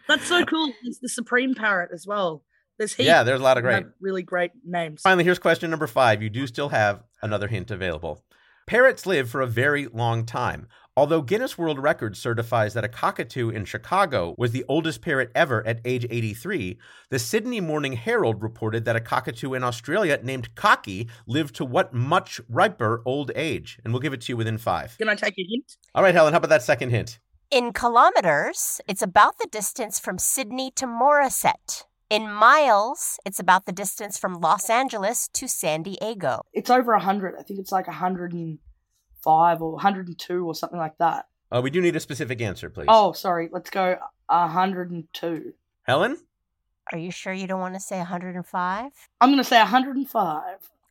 [0.08, 0.74] That's so cool.
[0.84, 2.44] It's the supreme parrot as well.
[2.78, 3.86] There's heaps yeah, there's a lot of great.
[4.02, 5.02] really great names.
[5.02, 6.22] Finally, here's question number five.
[6.24, 8.24] You do still have another hint available.
[8.66, 10.68] Parrots live for a very long time.
[10.96, 15.66] Although Guinness World Records certifies that a cockatoo in Chicago was the oldest parrot ever
[15.66, 16.78] at age 83,
[17.10, 21.96] the Sydney Morning Herald reported that a cockatoo in Australia named Cocky lived to what
[21.96, 23.80] much riper old age?
[23.84, 24.96] And we'll give it to you within five.
[25.00, 25.78] Can I take a hint?
[25.96, 27.18] All right, Helen, how about that second hint?
[27.50, 31.86] In kilometers, it's about the distance from Sydney to Morisset.
[32.12, 36.44] In miles, it's about the distance from Los Angeles to San Diego.
[36.54, 37.34] It's over 100.
[37.40, 37.88] I think it's like
[39.26, 41.28] 105 or 102 or something like that.
[41.52, 42.88] Uh, we do need a specific answer, please.
[42.88, 43.50] Oh, sorry.
[43.52, 45.54] Let's go 102.
[45.84, 46.18] Helen?
[46.92, 48.92] Are you sure you don't want to say 105?
[49.22, 50.44] I'm going to say 105.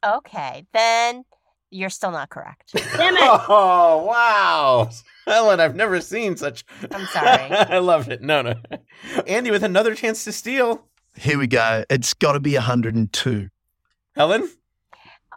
[0.04, 1.24] Okay, then
[1.70, 2.72] you're still not correct.
[2.96, 3.22] Damn it.
[3.48, 4.90] Oh, wow.
[5.26, 6.64] Helen, I've never seen such.
[6.90, 7.28] I'm sorry.
[7.52, 8.22] I loved it.
[8.22, 8.54] No, no.
[9.26, 10.86] Andy with another chance to steal.
[11.16, 11.84] Here we go.
[11.90, 13.48] It's got to be 102.
[14.16, 14.50] Helen?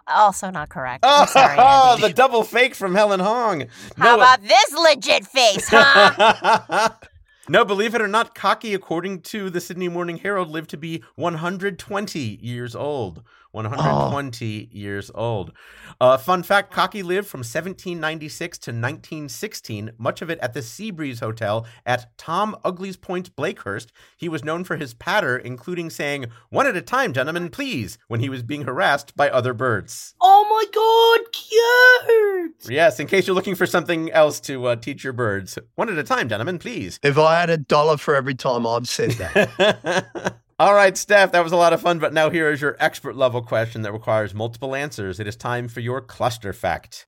[0.08, 1.04] Also not correct.
[1.08, 1.56] Oh, sorry.
[1.60, 2.08] Oh, Andy.
[2.08, 3.66] the double fake from Helen Hong.
[3.98, 6.90] How No, about this legit face, huh?
[7.50, 11.04] no, believe it or not, Cocky, according to the Sydney Morning Herald, lived to be
[11.16, 13.24] 120 years old.
[13.56, 15.52] 120 years old.
[16.00, 21.22] Uh, fun fact Cocky lived from 1796 to 1916, much of it at the Seabreeze
[21.22, 23.88] Hotel at Tom Ugly's Point, Blakehurst.
[24.18, 28.20] He was known for his patter, including saying, One at a time, gentlemen, please, when
[28.20, 30.14] he was being harassed by other birds.
[30.22, 32.70] Oh my god, cute!
[32.70, 35.58] Yes, in case you're looking for something else to uh, teach your birds.
[35.76, 37.00] One at a time, gentlemen, please.
[37.02, 40.36] If I had a dollar for every time I've said that.
[40.58, 43.18] All right, Steph, that was a lot of fun, but now here is your expert
[43.18, 45.20] level question that requires multiple answers.
[45.20, 47.08] It is time for your cluster fact.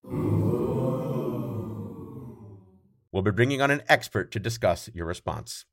[3.13, 5.63] We'll be bringing on an expert to discuss your response.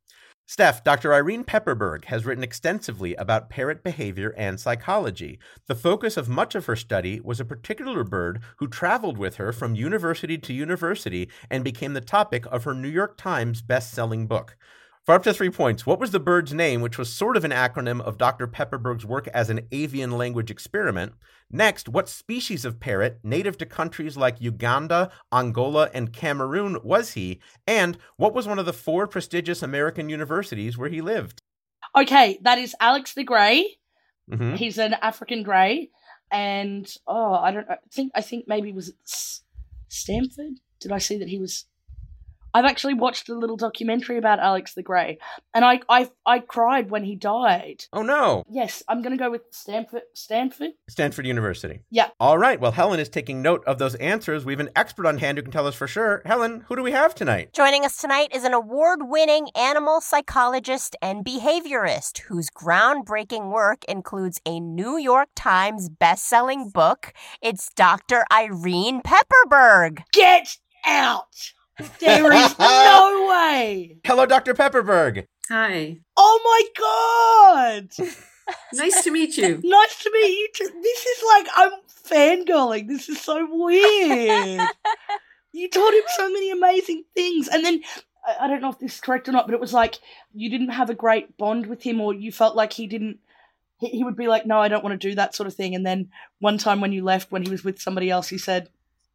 [0.47, 1.13] Steph, Dr.
[1.13, 5.41] Irene Pepperberg has written extensively about parrot behavior and psychology.
[5.67, 9.53] The focus of much of her study was a particular bird who traveled with her
[9.53, 14.57] from university to university and became the topic of her New York Times best-selling book.
[15.05, 17.51] For up to three points, what was the bird's name, which was sort of an
[17.51, 18.47] acronym of Dr.
[18.47, 21.13] Pepperberg's work as an avian language experiment?
[21.51, 27.41] Next, what species of parrot, native to countries like Uganda, Angola, and Cameroon, was he?
[27.67, 31.39] And what was one of the four prestigious American universities where he lived?
[31.95, 33.77] Okay, that is Alex the Grey.
[34.31, 34.57] Mhm.
[34.57, 35.91] He's an African grey,
[36.31, 38.97] and oh, I don't I think I think maybe was it
[39.89, 40.61] Stanford?
[40.81, 41.67] Did I see that he was?
[42.55, 45.19] I've actually watched a little documentary about Alex the Grey,
[45.53, 47.85] and I I I cried when he died.
[47.93, 50.03] Oh no, Yes, I'm gonna go with Stanford.
[50.15, 50.71] Stanford.
[50.89, 51.81] Stanford University.
[51.91, 52.11] Yeah.
[52.21, 54.45] All right, well, Helen is taking note of those answers.
[54.45, 56.23] We have an expert on hand who can tell us for sure.
[56.25, 57.53] Helen, who do we have tonight?
[57.53, 64.41] Joining us tonight is an award winning animal psychologist and behaviorist whose groundbreaking work includes
[64.47, 67.13] a New York Times best-selling book.
[67.43, 68.25] It's Dr.
[68.33, 70.03] Irene Pepperberg.
[70.13, 71.53] Get out!
[72.01, 73.99] There is no way.
[74.05, 74.55] Hello, Dr.
[74.55, 75.27] Pepperberg.
[75.49, 75.99] Hi.
[76.17, 78.09] Oh my god!
[78.75, 79.59] Nice to meet you.
[79.65, 80.81] Nice to meet you too.
[80.83, 82.89] This is like I'm fangirling.
[82.89, 84.69] This is so weird.
[85.53, 87.81] you taught him so many amazing things, and then
[88.27, 89.99] I, I don't know if this is correct or not, but it was like
[90.35, 93.19] you didn't have a great bond with him, or you felt like he didn't.
[93.79, 95.75] He, he would be like, "No, I don't want to do that sort of thing,"
[95.75, 98.69] and then one time when you left, when he was with somebody else, he said,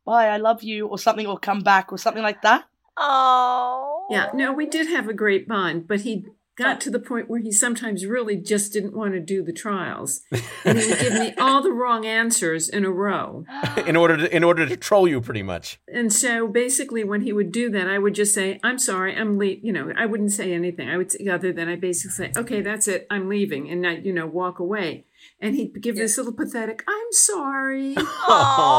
[0.10, 2.65] "Bye, I love you," or something, or "Come back," or something like that.
[2.98, 4.08] Oh.
[4.10, 6.26] Yeah, no, we did have a great bond, but he
[6.60, 10.22] got to the point where he sometimes really just didn't want to do the trials.
[10.65, 13.45] And he would give me all the wrong answers in a row.
[13.88, 15.80] in order to in order to troll you pretty much.
[15.88, 19.38] And so basically when he would do that, I would just say, I'm sorry, I'm
[19.38, 19.63] late.
[19.63, 20.89] You know, I wouldn't say anything.
[20.89, 23.08] I would say other than I basically say, okay, that's it.
[23.10, 23.69] I'm leaving.
[23.69, 25.06] And I, you know, walk away.
[25.39, 27.96] And he'd give this little pathetic, I'm sorry,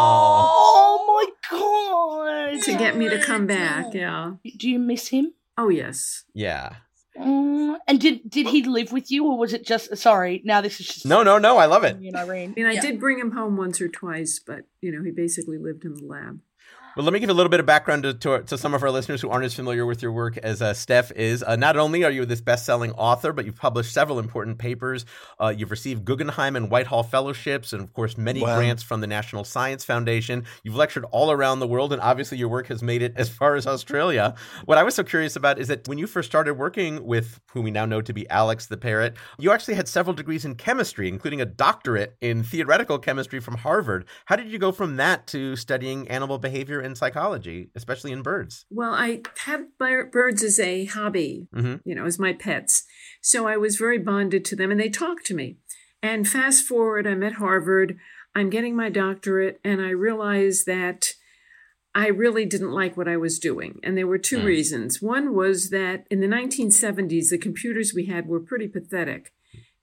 [0.08, 2.62] Oh my god!
[2.62, 3.86] to get me to come back.
[3.94, 4.32] Yeah.
[4.58, 5.32] Do you miss him?
[5.56, 6.24] Oh, yes.
[6.34, 6.74] Yeah.
[7.18, 9.96] Mm, and did did he live with you, or was it just?
[9.96, 11.56] Sorry, now this is just No, no, no.
[11.58, 12.00] I love it.
[12.00, 12.50] You know, Irene.
[12.50, 12.80] I mean, I Yeah.
[12.82, 16.04] did bring him home once or twice, but, you know, he basically lived in the
[16.04, 16.40] lab.
[16.96, 18.90] Well, let me give a little bit of background to, to, to some of our
[18.90, 21.40] listeners who aren't as familiar with your work as uh, Steph is.
[21.40, 25.06] Uh, not only are you this best-selling author, but you've published several important papers.
[25.38, 28.56] Uh, you've received Guggenheim and Whitehall fellowships, and of course, many Wow.
[28.56, 30.44] grants from the National Science Foundation.
[30.64, 33.54] You've lectured all around the world, and obviously, your work has made it as far
[33.54, 34.34] as Australia.
[34.64, 37.62] What I was so curious about is that when you first started working with who
[37.62, 41.06] we now know to be Alex the parrot, you actually had several degrees in chemistry,
[41.06, 44.06] including a doctorate in theoretical chemistry from Harvard.
[44.24, 48.66] How did you go from that to studying animal behavior and psychology, especially in birds?
[48.70, 52.84] Well, I have birds as a hobby, hmm you know, as my pets.
[53.22, 55.58] So I was very bonded to them and they talked to me.
[56.02, 57.98] And fast forward, I'm at Harvard,
[58.34, 61.12] I'm getting my doctorate, and I realized that
[61.94, 63.80] I really didn't like what I was doing.
[63.82, 64.44] And there were two Mm.
[64.44, 65.02] reasons.
[65.02, 69.32] One was that in the 1970s, the computers we had were pretty pathetic.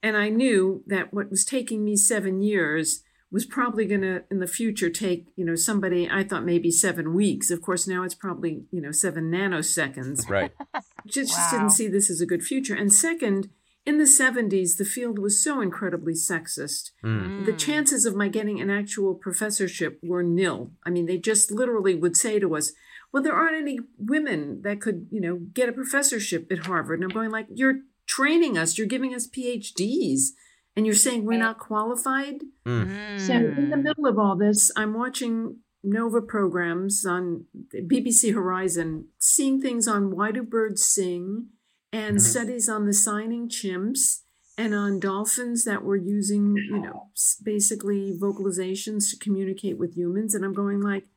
[0.01, 4.39] And I knew that what was taking me seven years was probably going to, in
[4.39, 7.51] the future, take, you know, somebody, I thought maybe seven weeks.
[7.51, 10.51] Of course, now it's probably, you know, seven nanoseconds Right.
[11.05, 12.73] just, just didn't see this as a good future.
[12.73, 13.49] And second,
[13.85, 16.91] in the 70s, the field was so incredibly sexist.
[17.03, 17.45] Mm.
[17.45, 20.71] The chances of my getting an actual professorship were nil.
[20.85, 22.73] I mean, they just literally would say to us,
[23.11, 26.99] well, there aren't any women that could, you know, get a professorship at Harvard.
[26.99, 30.31] And I'm going like, you're training us, you're giving us PhDs,
[30.77, 32.41] and you're saying we're not qualified?
[32.65, 33.19] Mm.
[33.19, 39.61] So in the middle of all this, I'm watching Nova programs on BBC Horizon, seeing
[39.61, 41.47] things on why do birds sing,
[41.91, 42.21] and Mhm.
[42.21, 44.21] studies on the signing chimps,
[44.57, 47.11] and on dolphins that were using, you know,
[47.43, 50.33] basically vocalizations to communicate with humans.
[50.33, 51.07] And I'm going like,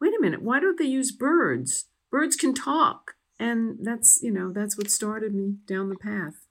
[0.00, 1.86] wait a minute, why don't they use birds?
[2.10, 3.14] Birds can talk.
[3.38, 6.46] And that's, you know, that's what started me down the path.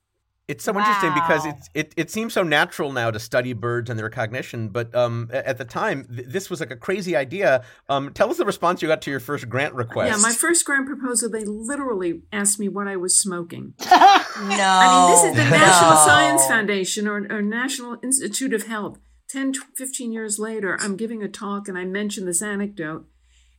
[0.50, 0.80] It's so wow.
[0.80, 4.70] interesting because it's, it, it seems so natural now to study birds and their cognition,
[4.70, 7.64] but um, at the time, th- this was like a crazy idea.
[7.88, 10.10] Um, tell us the response you got to your first grant request.
[10.10, 13.76] Yeah, my first grant proposal, they literally asked me what I was smoking.
[13.80, 13.86] no.
[13.92, 15.64] I mean, this is the no.
[15.64, 18.98] National Science Foundation or, or National Institute of Health.
[19.30, 23.06] 10, 15 years later, I'm giving a talk and I mention this anecdote.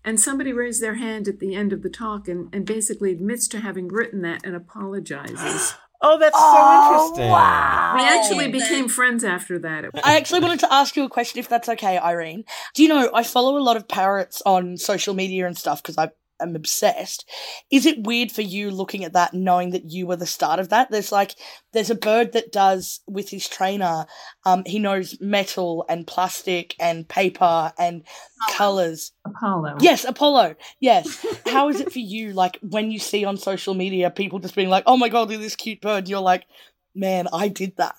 [0.04, 3.46] And somebody raised their hand at the end of the talk and, and basically admits
[3.48, 5.74] to having written that and apologizes.
[6.02, 7.30] Oh, that's oh, so interesting.
[7.30, 7.94] Wow.
[7.96, 9.84] We actually became friends after that.
[10.02, 12.44] I actually wanted to ask you a question, if that's okay, Irene.
[12.74, 15.98] Do you know, I follow a lot of parrots on social media and stuff because
[15.98, 16.10] I
[16.40, 17.28] am obsessed.
[17.70, 20.68] Is it weird for you looking at that, knowing that you were the start of
[20.70, 20.90] that?
[20.90, 21.34] There's like,
[21.72, 24.06] there's a bird that does with his trainer.
[24.44, 28.04] Um, he knows metal and plastic and paper and
[28.50, 29.12] colors.
[29.26, 29.78] Apollo.
[29.80, 30.56] Yes, Apollo.
[30.80, 31.24] Yes.
[31.46, 32.32] How is it for you?
[32.32, 35.36] Like when you see on social media people just being like, "Oh my god, look
[35.36, 36.44] at this cute bird," you're like,
[36.94, 37.96] "Man, I did that."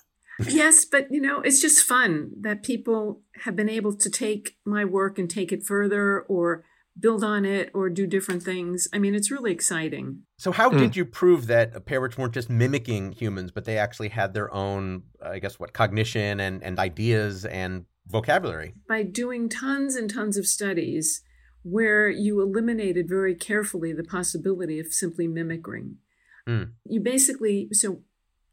[0.48, 4.84] yes, but you know, it's just fun that people have been able to take my
[4.84, 6.64] work and take it further or
[6.98, 8.88] build on it or do different things.
[8.92, 10.22] I mean, it's really exciting.
[10.36, 10.78] So, how mm.
[10.78, 15.04] did you prove that parrots weren't just mimicking humans, but they actually had their own,
[15.24, 18.74] I guess, what cognition and, and ideas and vocabulary?
[18.88, 21.22] By doing tons and tons of studies
[21.62, 25.96] where you eliminated very carefully the possibility of simply mimicking.
[26.48, 26.72] Mm.
[26.84, 28.02] You basically so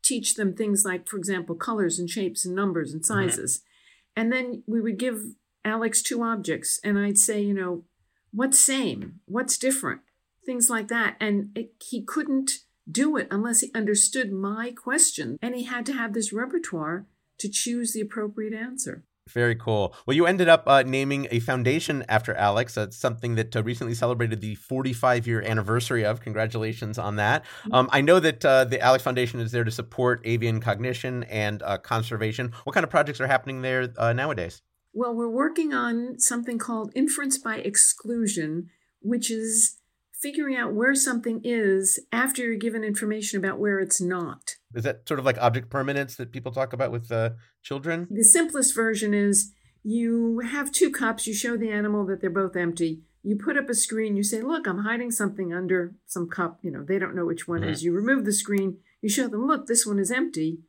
[0.03, 3.29] teach them things like, for example, colors and shapes and numbers and mm-hmm.
[3.29, 3.57] sizes.
[3.57, 4.21] Mm-hmm.
[4.21, 5.23] And then we would give
[5.65, 7.83] Alex two objects, and I'd say, you know,
[8.31, 10.01] what's same what's different
[10.45, 12.51] things like that and it, he couldn't
[12.89, 17.05] do it unless he understood my question and he had to have this repertoire
[17.37, 19.93] to choose the appropriate answer very cool.
[20.05, 22.75] Well, you ended up uh, naming a foundation after Alex.
[22.75, 26.21] That's something that uh, recently celebrated the 45 year anniversary of.
[26.21, 27.43] Congratulations on that.
[27.43, 27.73] Mm-hmm.
[27.73, 31.61] Um, I know that uh, the Alex Foundation is there to support avian cognition and
[31.63, 32.53] uh, conservation.
[32.63, 34.61] What kind of projects are happening there uh, nowadays?
[34.93, 38.69] Well, we're working on something called inference by exclusion,
[39.01, 39.77] which is
[40.19, 44.55] figuring out where something is after you're given information about where it's not.
[44.73, 47.31] Is that sort of like object permanence that people talk about with uh,
[47.63, 48.07] children?
[48.09, 52.55] The simplest version is you have two cups, you show the animal that they're both
[52.55, 53.01] empty.
[53.23, 56.59] You put up a screen, you say, Look, I'm hiding something under some cup.
[56.61, 57.69] You know, they don't know which one mm-hmm.
[57.69, 57.83] is.
[57.83, 60.59] You remove the screen, you show them, Look, this one is empty,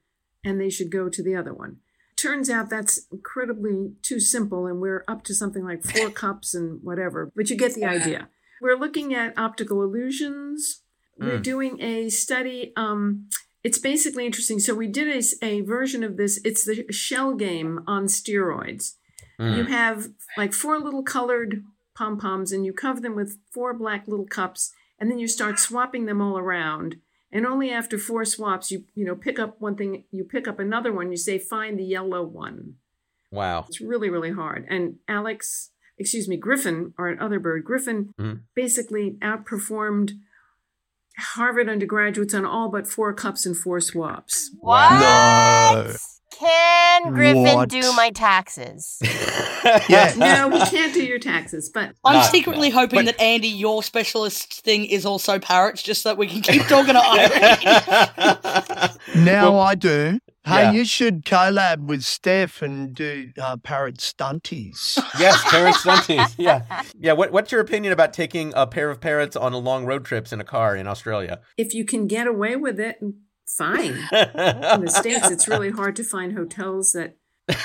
[0.45, 1.79] and they should go to the other one
[2.21, 6.81] turns out that's incredibly too simple and we're up to something like four cups and
[6.83, 8.29] whatever but you get the idea.
[8.61, 10.83] We're looking at optical illusions.
[11.21, 11.27] Mm.
[11.27, 13.29] we're doing a study um,
[13.63, 14.59] it's basically interesting.
[14.59, 16.41] So we did a, a, version of this.
[16.45, 18.95] It's the shell game on steroids.
[19.39, 19.57] Mm.
[19.57, 21.65] you have like four little colored
[21.97, 26.05] pom-poms and you cover them with four black little cups and then you start swapping
[26.05, 26.97] them all around
[27.33, 30.59] and only after four swaps you you know pick up one thing you pick up
[30.59, 32.75] another one you say find the yellow one.
[33.31, 33.67] Wow.
[33.69, 34.67] It's really really hard.
[34.69, 38.41] And alex excuse me griffin or another bird griffin mm-hmm.
[38.55, 40.13] basically outperformed
[41.19, 44.51] harvard undergraduates on all but four cups and four swaps.
[44.61, 45.01] What?
[45.01, 45.95] No.
[46.31, 47.69] Can Griffin what?
[47.69, 48.99] do my taxes?
[49.03, 50.17] yes.
[50.17, 52.77] No, we can't do your taxes, but I'm no, secretly no.
[52.77, 53.05] hoping but...
[53.07, 56.95] that Andy, your specialist thing is also parrots, just so that we can keep talking
[56.95, 58.91] to Irene.
[59.25, 60.21] now well, I do.
[60.45, 60.73] Hey, yeah.
[60.73, 64.97] you should collab with Steph and do uh, parrot stunties.
[65.19, 66.35] yes, parrot stunties.
[66.39, 66.63] Yeah,
[66.99, 67.13] yeah.
[67.13, 70.33] What, what's your opinion about taking a pair of parrots on a long road trips
[70.33, 71.41] in a car in Australia?
[71.59, 72.99] If you can get away with it,
[73.57, 73.93] fine.
[74.13, 77.17] in the States, it's really hard to find hotels that.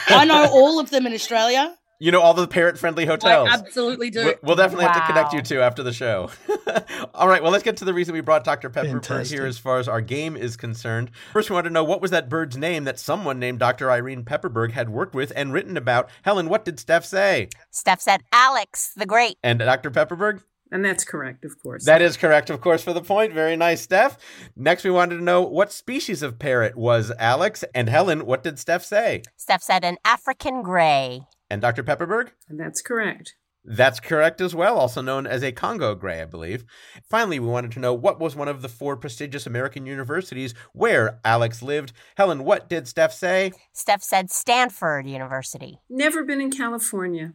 [0.08, 1.78] I know all of them in Australia.
[1.98, 3.48] You know all the parrot friendly hotels.
[3.50, 4.34] I absolutely do.
[4.44, 4.92] We'll, definitely wow.
[4.92, 6.30] have to connect you two after the show.
[7.14, 8.70] all right, well, let's get to the reason we brought Dr.
[8.70, 11.12] Pepper here as far as our game is concerned.
[11.32, 13.90] First, we want to know what was that bird's name that someone named Dr.
[13.90, 16.10] Irene Pepperberg had worked with and written about?
[16.24, 17.48] Helen, what did Steph say?
[17.72, 19.38] Steph said Alex the Great.
[19.42, 19.90] And Dr.
[19.90, 20.42] Pepperberg?
[20.76, 21.86] And that's correct, of course.
[21.86, 23.32] That is correct, of course, for the point.
[23.32, 24.18] Very nice, Steph.
[24.58, 27.64] Next, we wanted to know what species of parrot was Alex.
[27.74, 29.22] And Helen, what did Steph say?
[29.38, 31.22] Steph said an African gray.
[31.50, 31.82] And Dr.
[31.82, 32.32] Pepperberg?
[32.50, 33.36] And that's correct.
[33.64, 36.66] That's correct as well, also known as a Congo gray, I believe.
[37.10, 41.22] Finally, we wanted to know what was one of the four prestigious American universities where
[41.24, 41.94] Alex lived.
[42.18, 43.54] Helen, what did Steph say?
[43.72, 45.80] Steph said Stanford University.
[45.90, 47.32] Never been in California.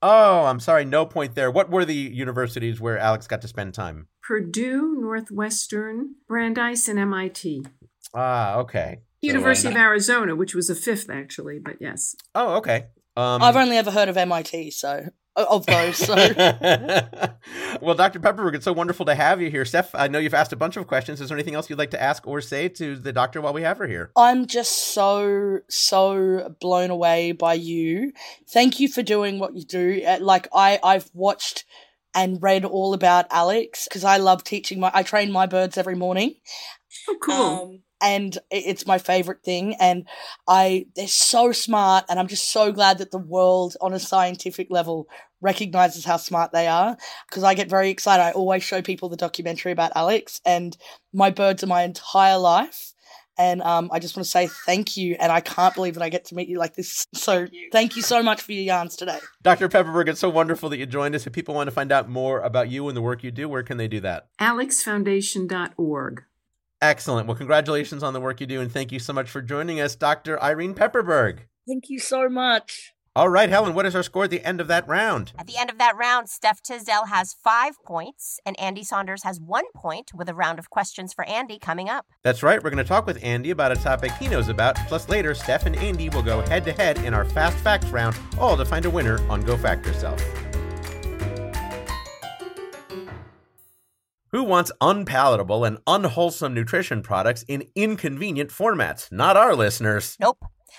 [0.00, 1.50] Oh, I'm sorry, no point there.
[1.50, 4.08] What were the universities where Alex got to spend time?
[4.22, 7.64] Purdue, Northwestern, Brandeis, and MIT.
[8.14, 9.00] Ah, okay.
[9.20, 12.14] University uh, of Arizona, which was a fifth actually, but yes.
[12.34, 12.86] Oh, okay.
[13.16, 15.08] Um, I've only ever heard of MIT, so
[15.44, 15.96] of those.
[15.96, 16.14] So
[17.80, 18.20] well, Dr.
[18.20, 19.64] Pepperberg, it's so wonderful to have you here.
[19.64, 21.20] Steph, I know you've asked a bunch of questions.
[21.20, 23.62] Is there anything else you'd like to ask or say to the doctor while we
[23.62, 24.10] have her here?
[24.16, 28.12] I'm just so so blown away by you.
[28.48, 30.02] Thank you for doing what you do.
[30.06, 31.64] Uh, Like I I've watched
[32.14, 35.94] and read all about Alex because I love teaching my I train my birds every
[35.94, 36.34] morning.
[37.08, 37.34] Oh, cool.
[37.34, 40.06] Um, and it's my favorite thing and
[40.46, 44.68] i they're so smart and i'm just so glad that the world on a scientific
[44.70, 45.08] level
[45.40, 46.96] recognizes how smart they are
[47.28, 50.76] because i get very excited i always show people the documentary about alex and
[51.12, 52.92] my birds are my entire life
[53.36, 56.08] and um, i just want to say thank you and i can't believe that i
[56.08, 59.18] get to meet you like this so thank you so much for your yarns today
[59.42, 59.68] Dr.
[59.68, 61.26] Pepperberg, it's so wonderful that you joined us.
[61.26, 63.62] If people want to find out more about you and the work you do, where
[63.62, 64.28] can they do that?
[64.40, 66.22] AlexFoundation.org.
[66.82, 67.26] Excellent.
[67.26, 69.96] Well, congratulations on the work you do, and thank you so much for joining us,
[69.96, 70.42] Dr.
[70.42, 71.38] Irene Pepperberg.
[71.66, 74.68] thank you so much All right, Helen, what is our score at the end of
[74.68, 75.32] that round?
[75.38, 79.40] At the end of that round, Steph Tisdell has five points, and Andy Saunders has
[79.40, 82.06] one point with a round of questions for Andy coming up.
[82.22, 84.76] That's right, we're going to talk with Andy about a topic he knows about.
[84.86, 88.16] Plus, later, Steph and Andy will go head to head in our Fast Facts round,
[88.38, 90.22] all to find a winner on Go Fact Yourself.
[94.30, 99.10] Who wants unpalatable and unwholesome nutrition products in inconvenient formats?
[99.10, 100.16] Not our listeners.
[100.20, 100.38] Nope.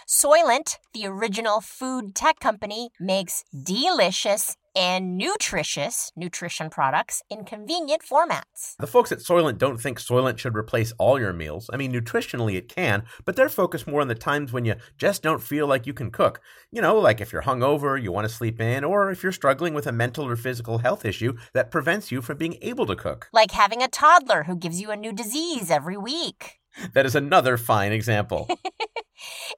[0.10, 8.76] Soylent, the original food tech company, makes delicious and nutritious nutrition products in convenient formats.
[8.80, 11.70] The folks at Soylent don't think Soylent should replace all your meals.
[11.72, 15.22] I mean, nutritionally it can, but they're focused more on the times when you just
[15.22, 16.42] don't feel like you can cook.
[16.72, 19.76] You know, like if you're hungover, you want to sleep in, or if you're struggling
[19.76, 23.30] with a mental or physical health issue that prevents you from being able to cook.
[23.32, 26.59] Like having a toddler who gives you a new disease every week.
[26.94, 28.48] That is another fine example.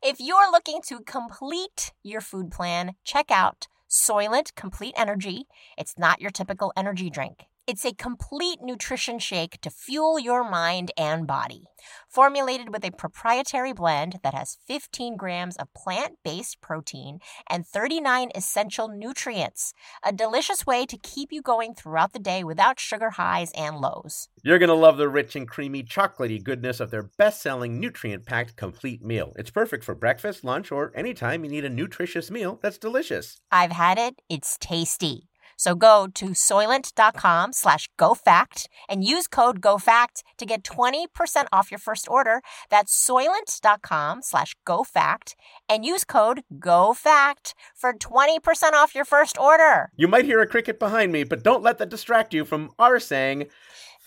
[0.03, 5.45] If you're looking to complete your food plan, check out Soylent Complete Energy.
[5.77, 7.45] It's not your typical energy drink.
[7.67, 11.63] It's a complete nutrition shake to fuel your mind and body.
[12.09, 18.31] Formulated with a proprietary blend that has 15 grams of plant based protein and 39
[18.33, 19.73] essential nutrients.
[20.03, 24.27] A delicious way to keep you going throughout the day without sugar highs and lows.
[24.43, 28.25] You're going to love the rich and creamy chocolatey goodness of their best selling nutrient
[28.25, 29.33] packed complete meal.
[29.35, 33.39] It's perfect for breakfast, lunch, or anytime you need a nutritious meal that's delicious.
[33.51, 34.15] I've had it.
[34.29, 35.29] It's tasty.
[35.61, 41.05] So go to soylent.com slash GoFact and use code GoFact to get 20%
[41.53, 42.41] off your first order.
[42.71, 45.35] That's soylent.com slash GoFact
[45.69, 49.91] and use code GoFact for 20% off your first order.
[49.95, 52.99] You might hear a cricket behind me, but don't let that distract you from our
[52.99, 53.45] saying,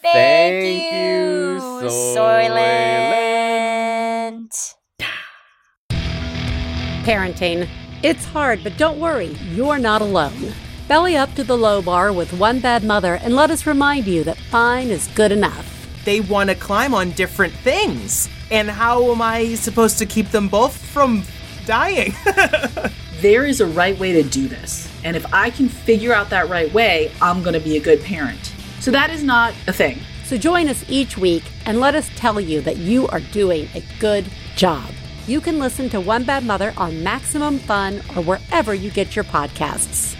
[0.02, 1.60] Thank, Thank you, you,
[2.16, 2.64] Soylent.
[7.04, 7.68] Parenting.
[8.02, 10.52] It's hard, but don't worry, you're not alone.
[10.86, 14.22] Belly up to the low bar with One Bad Mother and let us remind you
[14.24, 15.70] that fine is good enough.
[16.04, 18.28] They want to climb on different things.
[18.50, 21.22] And how am I supposed to keep them both from
[21.64, 22.12] dying?
[23.22, 24.92] there is a right way to do this.
[25.04, 28.02] And if I can figure out that right way, I'm going to be a good
[28.02, 28.52] parent.
[28.80, 30.00] So that is not a thing.
[30.24, 33.82] So join us each week and let us tell you that you are doing a
[33.98, 34.90] good job.
[35.26, 39.24] You can listen to One Bad Mother on Maximum Fun or wherever you get your
[39.24, 40.14] podcasts.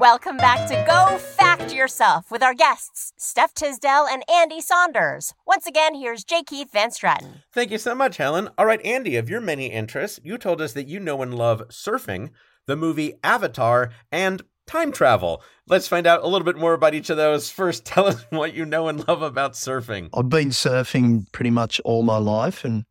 [0.00, 5.34] Welcome back to Go Fact Yourself with our guests, Steph Tisdell and Andy Saunders.
[5.46, 6.42] Once again, here's J.
[6.42, 7.42] Keith Van Straaten.
[7.52, 8.48] Thank you so much, Helen.
[8.58, 11.62] All right, Andy, of your many interests, you told us that you know and love
[11.68, 12.30] surfing,
[12.66, 15.40] the movie Avatar, and time travel.
[15.68, 17.52] Let's find out a little bit more about each of those.
[17.52, 20.08] First, tell us what you know and love about surfing.
[20.12, 22.82] I've been surfing pretty much all my life, and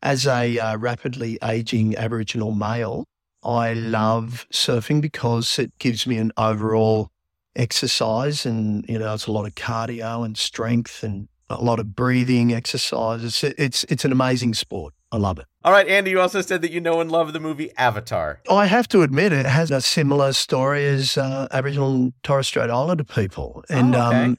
[0.00, 3.04] as a uh, rapidly aging Aboriginal male,
[3.44, 7.10] I love surfing because it gives me an overall
[7.56, 11.94] exercise, and you know, it's a lot of cardio and strength, and a lot of
[11.94, 13.42] breathing exercises.
[13.44, 14.94] It's it's, it's an amazing sport.
[15.10, 15.44] I love it.
[15.64, 18.40] All right, Andy, you also said that you know and love the movie Avatar.
[18.50, 22.70] I have to admit, it has a similar story as uh, Aboriginal and Torres Strait
[22.70, 24.24] Islander people, and Oh, okay.
[24.24, 24.38] um,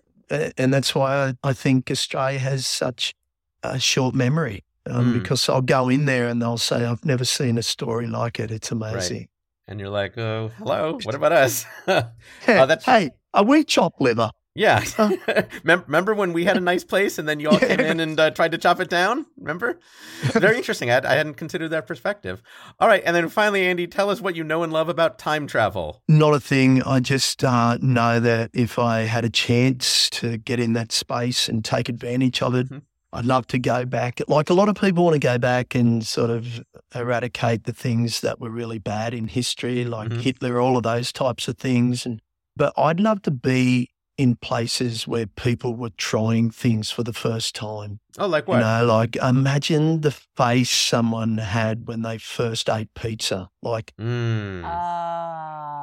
[0.58, 3.14] and that's why I, I think Australia has such
[3.62, 4.64] a short memory.
[4.89, 5.21] Um, Mm.
[5.21, 8.51] Because I'll go in there and they'll say, "I've never seen a story like it.
[8.51, 9.27] It's amazing."
[9.67, 11.65] And you're like, oh, hello, what about us?
[11.88, 12.07] Yeah,
[12.47, 14.29] Oh, that's- hey, are we chop liver?
[14.55, 14.84] Yeah.
[15.63, 18.29] Remember when we had a nice place and then you all came in and uh,
[18.31, 19.25] tried to chop it down?
[19.38, 19.79] Remember?
[20.34, 20.91] Very interesting.
[20.91, 22.43] I, I hadn't considered that perspective.
[22.79, 23.01] All right.
[23.05, 26.03] And then finally, Andy, tell us what you know and love about time travel.
[26.07, 26.84] Not a thing.
[26.84, 31.47] I just uh, know that if I had a chance to get in that space
[31.49, 32.67] and take advantage of it,
[33.14, 34.20] I'd love to go back.
[34.28, 36.64] Like a lot of people want to go back and sort of
[36.95, 40.22] eradicate the things that were really bad in history, like Mhm.
[40.22, 42.05] Hitler, all of those types of things.
[42.05, 42.20] And
[42.57, 47.55] but I'd love to be in places where people were trying things for the first
[47.55, 47.99] time.
[48.20, 48.59] Oh, like You what?
[48.59, 53.49] know, like imagine the face someone had when they first ate pizza.
[53.64, 54.64] Like Mm.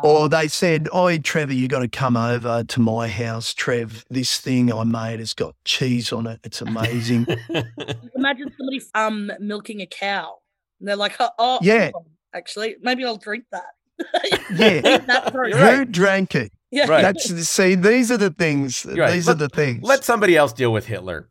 [0.03, 4.05] Or they said, "Oh, Trevor, you got to come over to my house, Trev.
[4.11, 6.41] This thing I made has got cheese on it.
[6.45, 7.27] It's amazing."
[8.15, 10.39] Imagine somebody um milking a cow.
[10.79, 11.91] And they're like, oh, oh Yeah.
[12.35, 13.65] actually, maybe I'll drink that.
[14.55, 15.57] yeah, Eat that first.
[15.57, 16.53] who drank it?
[16.71, 16.87] Yeah.
[16.87, 17.03] Right.
[17.03, 18.85] That's see, these are the things.
[18.87, 19.13] You're right.
[19.13, 19.83] These Let- are the things.
[19.83, 21.29] Let somebody else deal with Hitler.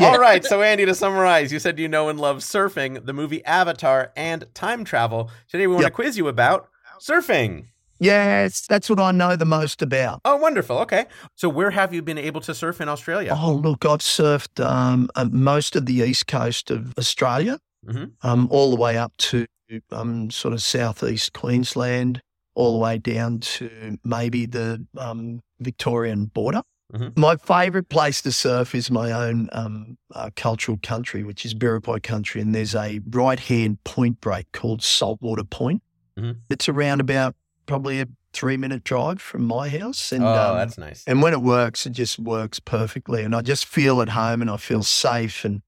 [0.00, 3.44] All right, so Andy, to summarize, you said you know and love surfing, the movie
[3.44, 5.30] Avatar, and time travel.
[5.50, 6.68] Today we want to quiz you about
[7.00, 7.66] surfing.
[7.98, 10.20] Yes, that's what I know the most about.
[10.24, 10.78] Oh, wonderful.
[10.78, 11.06] Okay.
[11.34, 13.36] So where have you been able to surf in Australia?
[13.38, 18.12] Oh, look, I've surfed um, uh, most of the east coast of Australia, Mhm.
[18.22, 19.46] um, all the way up to
[19.92, 22.20] um, sort of southeast Queensland,
[22.54, 26.62] all the way down to maybe the um, Victorian border.
[26.92, 27.16] Mhm.
[27.18, 32.02] My favourite place to surf is my own um, uh, cultural country, which is Biripi
[32.02, 35.82] country, and there's a right-hand point break called Saltwater Point.
[36.18, 36.36] Mhm.
[36.48, 37.36] It's around about
[37.68, 41.04] probably a three-minute drive from my house, and oh, um, that's nice.
[41.06, 43.22] and when it works, it just works perfectly.
[43.22, 45.62] And I just feel at home and I feel safe and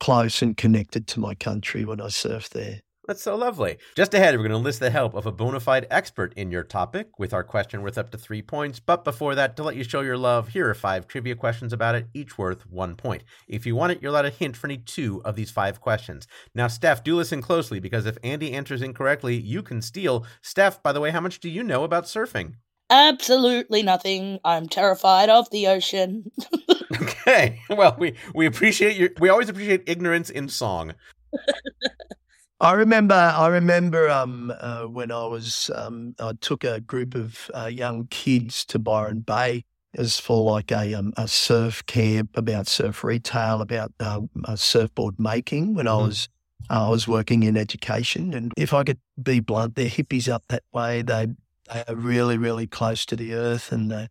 [0.00, 2.80] close and connected to my country when I surf there.
[3.06, 3.78] That's so lovely.
[3.96, 6.62] Just ahead, we're going to enlist the help of a bona fide expert in your
[6.62, 8.78] topic with our question worth up to three points.
[8.78, 11.96] But before that, to let you show your love, here are five trivia questions about
[11.96, 13.24] it, each worth one point.
[13.48, 16.28] If you want it, you're allowed a hint for any two of these five questions.
[16.54, 20.24] Now, Steph, do listen closely because if Andy answers incorrectly, you can steal.
[20.40, 22.54] Steph, by the way, how much do you know about surfing?
[22.88, 24.38] Absolutely nothing.
[24.44, 26.30] I'm terrified of the ocean.
[27.00, 27.60] Okay.
[27.70, 30.94] Well, we, we appreciate your, we always appreciate ignorance in song.
[32.62, 37.50] I remember, I remember um, uh, when I was, um, I took a group of
[37.52, 39.64] uh, young kids to Byron Bay.
[39.92, 44.54] It was for like a, um, a surf camp about surf retail, about uh, uh,
[44.54, 46.06] surfboard making when I Mhm.
[46.06, 46.28] was
[46.70, 48.32] I was working in education.
[48.32, 51.02] And if I could be blunt, they're hippies up that way.
[51.02, 51.34] They,
[51.68, 54.06] they are really, really close to the earth and they,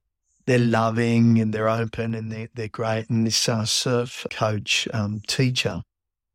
[0.45, 3.09] they're loving and they're open and they're, they're great.
[3.09, 5.83] And this uh, surf coach um, teacher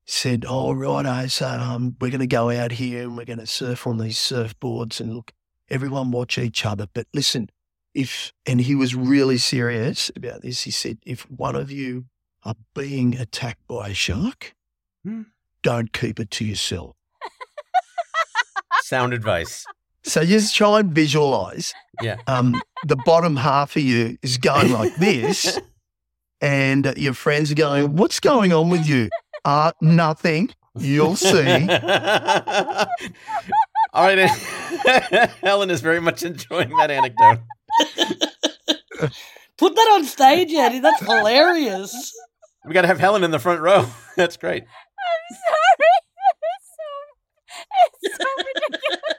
[0.06, 3.46] said, "Oh, righto, so um, we're going to go out here and we're going to
[3.46, 5.32] surf on these surfboards and look,
[5.68, 6.86] everyone watch each other.
[6.94, 7.50] But listen,
[7.94, 10.62] if and he was really serious about this.
[10.62, 12.06] He said, if one of you
[12.44, 14.54] are being attacked by a shark,
[15.04, 15.22] Hmm.
[15.62, 16.96] don't keep it to yourself.
[18.82, 19.64] Sound advice.
[20.04, 21.74] So just try and visualize.
[22.00, 22.18] Yeah.
[22.28, 25.58] Um, the bottom half of you is going like this,
[26.40, 29.08] and uh, your friends are going, "What's going on with you?"
[29.46, 30.50] Uh, nothing.
[30.76, 31.28] You'll see.
[31.38, 32.86] All
[33.94, 34.28] right.
[35.40, 37.38] Helen is very much enjoying that anecdote.
[39.56, 40.80] Put that on stage, Eddie.
[40.80, 42.12] That's hilarious.
[42.66, 43.86] We got to have Helen in the front row.
[44.16, 44.64] That's great.
[44.64, 45.94] I'm sorry.
[46.42, 46.90] It's so,
[48.02, 49.15] it's so ridiculous.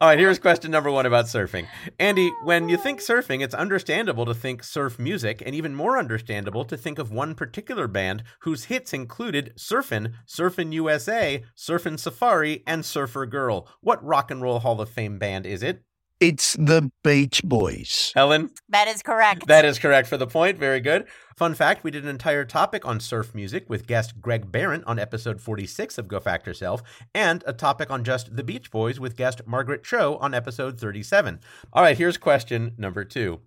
[0.00, 1.66] All right, here's question number one about surfing.
[1.98, 6.64] Andy, when you think surfing, it's understandable to think surf music, and even more understandable
[6.66, 12.84] to think of one particular band whose hits included Surfin', Surfin' USA, Surfin' Safari, and
[12.84, 13.68] Surfer Girl.
[13.80, 15.82] What rock and roll Hall of Fame band is it?
[16.22, 18.12] It's the Beach Boys.
[18.14, 18.50] Helen?
[18.68, 19.48] That is correct.
[19.48, 20.56] That is correct for the point.
[20.56, 21.08] Very good.
[21.36, 25.00] Fun fact we did an entire topic on surf music with guest Greg Barron on
[25.00, 26.80] episode 46 of Go Fact Yourself,
[27.12, 31.40] and a topic on just the Beach Boys with guest Margaret Cho on episode 37.
[31.72, 33.40] All right, here's question number two.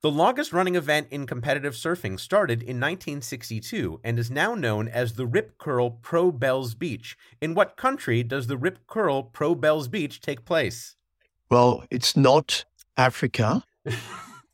[0.00, 5.12] The longest running event in competitive surfing started in 1962 and is now known as
[5.12, 7.14] the Rip Curl Pro Bells Beach.
[7.42, 10.96] In what country does the Rip Curl Pro Bells Beach take place?
[11.52, 12.64] Well, it's not
[12.96, 13.62] Africa.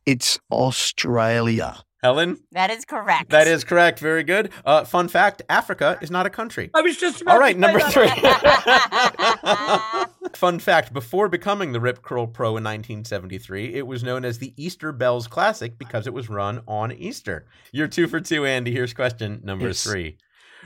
[0.07, 1.77] it's Australia.
[2.03, 2.39] Helen?
[2.51, 3.31] That is correct.
[3.31, 4.01] That is correct.
[4.01, 4.51] Very good.
[4.65, 6.71] Uh, fun fact Africa is not a country.
[6.75, 7.93] I was just about All right, to number that.
[10.19, 10.31] three.
[10.35, 14.53] Fun fact before becoming the Rip Curl Pro in 1973, it was known as the
[14.57, 17.47] Easter Bells Classic because it was run on Easter.
[17.71, 18.73] You're two for two, Andy.
[18.73, 19.85] Here's question number Yes.
[19.85, 20.17] three.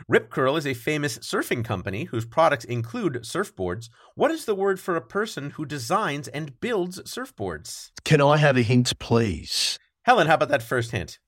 [0.08, 3.88] Rip Curl is a famous surfing company whose products include surfboards.
[4.14, 7.90] What is the word for a person who designs and builds surfboards?
[8.04, 9.78] Can I have a hint, please?
[10.02, 11.18] Helen, how about that first hint?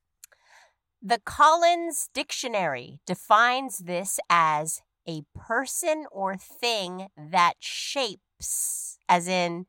[1.00, 9.66] The Collins Dictionary defines this as a person or thing that shapes, as in,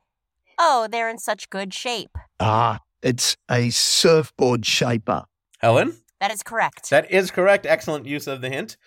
[0.57, 2.17] oh, they're in such good shape.
[2.39, 5.25] Ah, it's a surfboard shaper.
[5.59, 5.97] Helen?
[6.25, 6.89] That is correct.
[6.89, 7.67] That is correct.
[7.67, 8.77] Excellent use of the hint.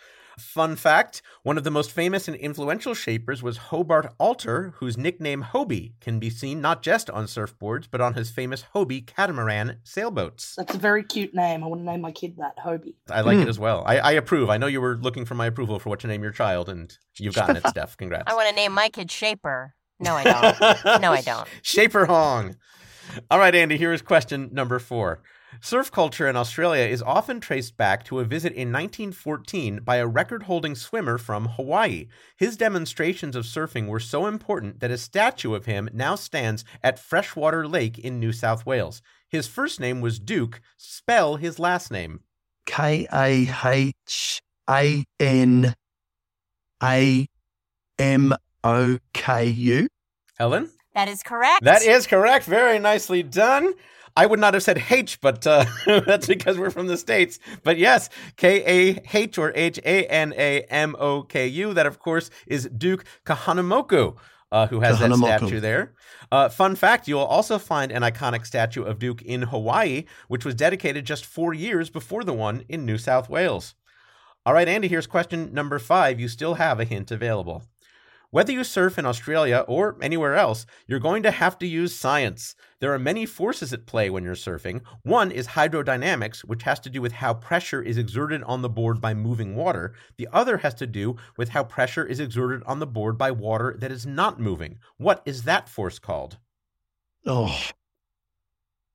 [0.41, 5.45] Fun fact one of the most famous and influential shapers was Hobart Alter, whose nickname
[5.45, 10.57] Hobie can be seen not just on surfboards, but on his famous Hobie catamaran sailboats.
[10.57, 11.63] That's a very cute name.
[11.63, 12.95] I want to name my kid that, Hobie.
[13.09, 13.45] I like hmm.
[13.45, 13.85] it as well.
[13.87, 14.51] I, I approve.
[14.51, 16.93] I know you were looking for my approval for what to name your child, and
[17.19, 17.97] you've gotten it, Steph.
[17.97, 18.25] Congrats.
[18.27, 19.77] I want to name my kid Shaper.
[20.01, 21.01] No, I don't.
[21.03, 21.47] no, I don't.
[21.63, 22.57] Shaper Hong.
[23.31, 25.23] All right, Andy, here is question number four.
[25.61, 30.07] Surf culture in Australia is often traced back to a visit in 1914 by a
[30.07, 32.07] record holding swimmer from Hawaii.
[32.37, 36.99] His demonstrations of surfing were so important that a statue of him now stands at
[36.99, 39.03] Freshwater Lake in New South Wales.
[39.29, 40.61] His first name was Duke.
[40.77, 42.21] Spell his last name.
[42.67, 45.75] K A H A N
[46.83, 47.27] A
[47.99, 49.89] M O K U.
[50.39, 50.71] Helen?
[50.95, 51.65] That is correct.
[51.65, 52.45] That is correct.
[52.45, 53.75] Very nicely done.
[54.19, 57.39] I would not have said H, but uh, that's because we're from the States.
[57.63, 61.73] But yes, K A H or H A N A M O K U.
[61.73, 64.17] That, of course, is Duke Kahanamoku.
[64.51, 65.93] Uh, who has that statue there?
[66.33, 70.45] Uh, fun fact: you will also find an iconic statue of Duke in Hawaii, which
[70.45, 73.77] was dedicated just four years before the one in New South Wales.
[74.45, 74.89] All right, Andy.
[74.89, 76.19] Here's question number five.
[76.19, 77.63] You still have a hint available.
[78.31, 82.55] Whether you surf in Australia or anywhere else, you're going to have to use science.
[82.79, 84.83] There are many forces at play when you're surfing.
[85.03, 89.01] One is hydrodynamics, which has to do with how pressure is exerted on the board
[89.01, 89.95] by moving water.
[90.19, 93.75] The other has to do with how pressure is exerted on the board by water
[93.79, 94.79] that is not moving.
[94.99, 96.37] What is that force called?
[97.25, 97.59] Oh,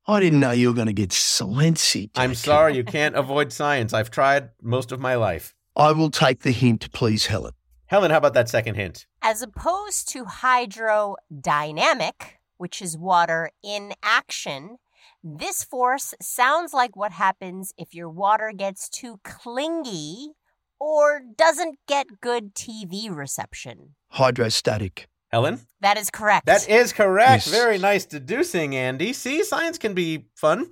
[0.05, 2.11] I didn't know you were going to get sciencey.
[2.15, 3.93] I'm sorry, you can't avoid science.
[3.93, 5.55] I've tried most of my life.
[5.75, 7.53] I will take the hint, please, Helen.
[7.93, 9.05] Helen, how about that second hint?
[9.21, 12.13] As opposed to hydrodynamic,
[12.57, 14.77] which is water in action,
[15.23, 20.31] this force sounds like what happens if your water gets too clingy
[20.79, 23.93] or doesn't get good TV reception.
[24.07, 25.07] Hydrostatic.
[25.31, 25.61] Helen?
[25.81, 26.47] That is correct.
[26.47, 27.45] That is correct.
[27.45, 27.51] Yes.
[27.51, 29.13] Very nice deducing, Andy.
[29.13, 30.71] See, science can be fun.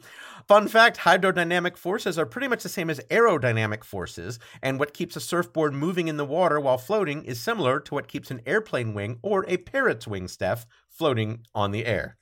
[0.52, 5.16] Fun fact hydrodynamic forces are pretty much the same as aerodynamic forces, and what keeps
[5.16, 8.94] a surfboard moving in the water while floating is similar to what keeps an airplane
[8.94, 12.18] wing or a parrot's wing, Steph, floating on the air.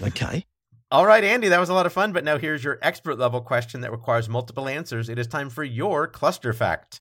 [0.00, 0.46] Okay.
[0.92, 3.40] All right, Andy, that was a lot of fun, but now here's your expert level
[3.40, 5.08] question that requires multiple answers.
[5.08, 7.00] It is time for your cluster fact.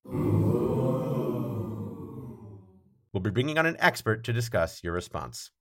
[3.14, 5.52] We'll be bringing on an expert to discuss your response.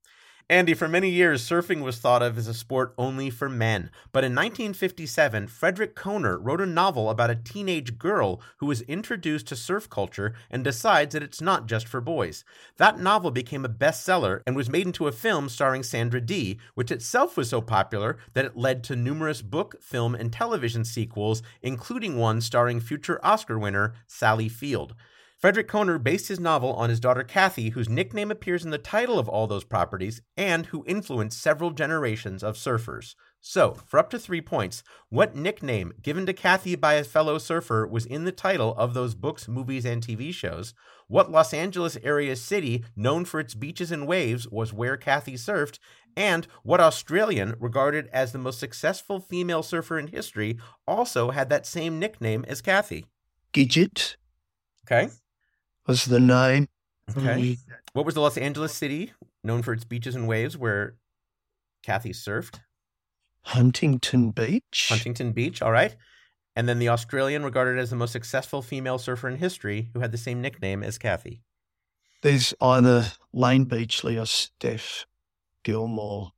[0.51, 3.89] Andy, for many years, surfing was thought of as a sport only for men.
[4.11, 9.47] But in 1957, Frederick Kohner wrote a novel about a teenage girl who was introduced
[9.47, 12.43] to surf culture and decides that it's not just for boys.
[12.79, 16.91] That novel became a bestseller and was made into a film starring Sandra Dee, which
[16.91, 22.17] itself was so popular that it led to numerous book, film, and television sequels, including
[22.17, 24.97] one starring future Oscar winner Sally Field.
[25.41, 29.19] Frederick Kohner based his novel on his daughter Kathy, whose nickname appears in the title
[29.19, 33.15] of all those properties and who influenced several generations of surfers.
[33.41, 37.87] So, for up to three points, what nickname given to Kathy by a fellow surfer
[37.87, 40.75] was in the title of those books, movies, and TV shows?
[41.09, 45.79] What Los Angeles area city, known for its beaches and waves, was where Kathy surfed?
[46.15, 51.65] And what Australian, regarded as the most successful female surfer in history, also had that
[51.65, 53.07] same nickname as Kathy?
[53.55, 54.17] Gidget
[54.91, 55.09] Okay.
[55.91, 56.69] Was the name.
[57.11, 57.19] Okay.
[57.21, 57.73] Mm-hmm.
[57.95, 59.13] What was the Los Angeles city
[59.43, 60.95] known for its beaches and waves where
[61.83, 62.61] Kathy surfed?
[63.43, 64.87] Huntington Beach.
[64.89, 65.97] Huntington Beach, all right.
[66.55, 70.13] And then the Australian regarded as the most successful female surfer in history who had
[70.13, 71.43] the same nickname as Kathy.
[72.23, 75.07] There's either Layne Beachley or Steph
[75.65, 76.31] Gilmore.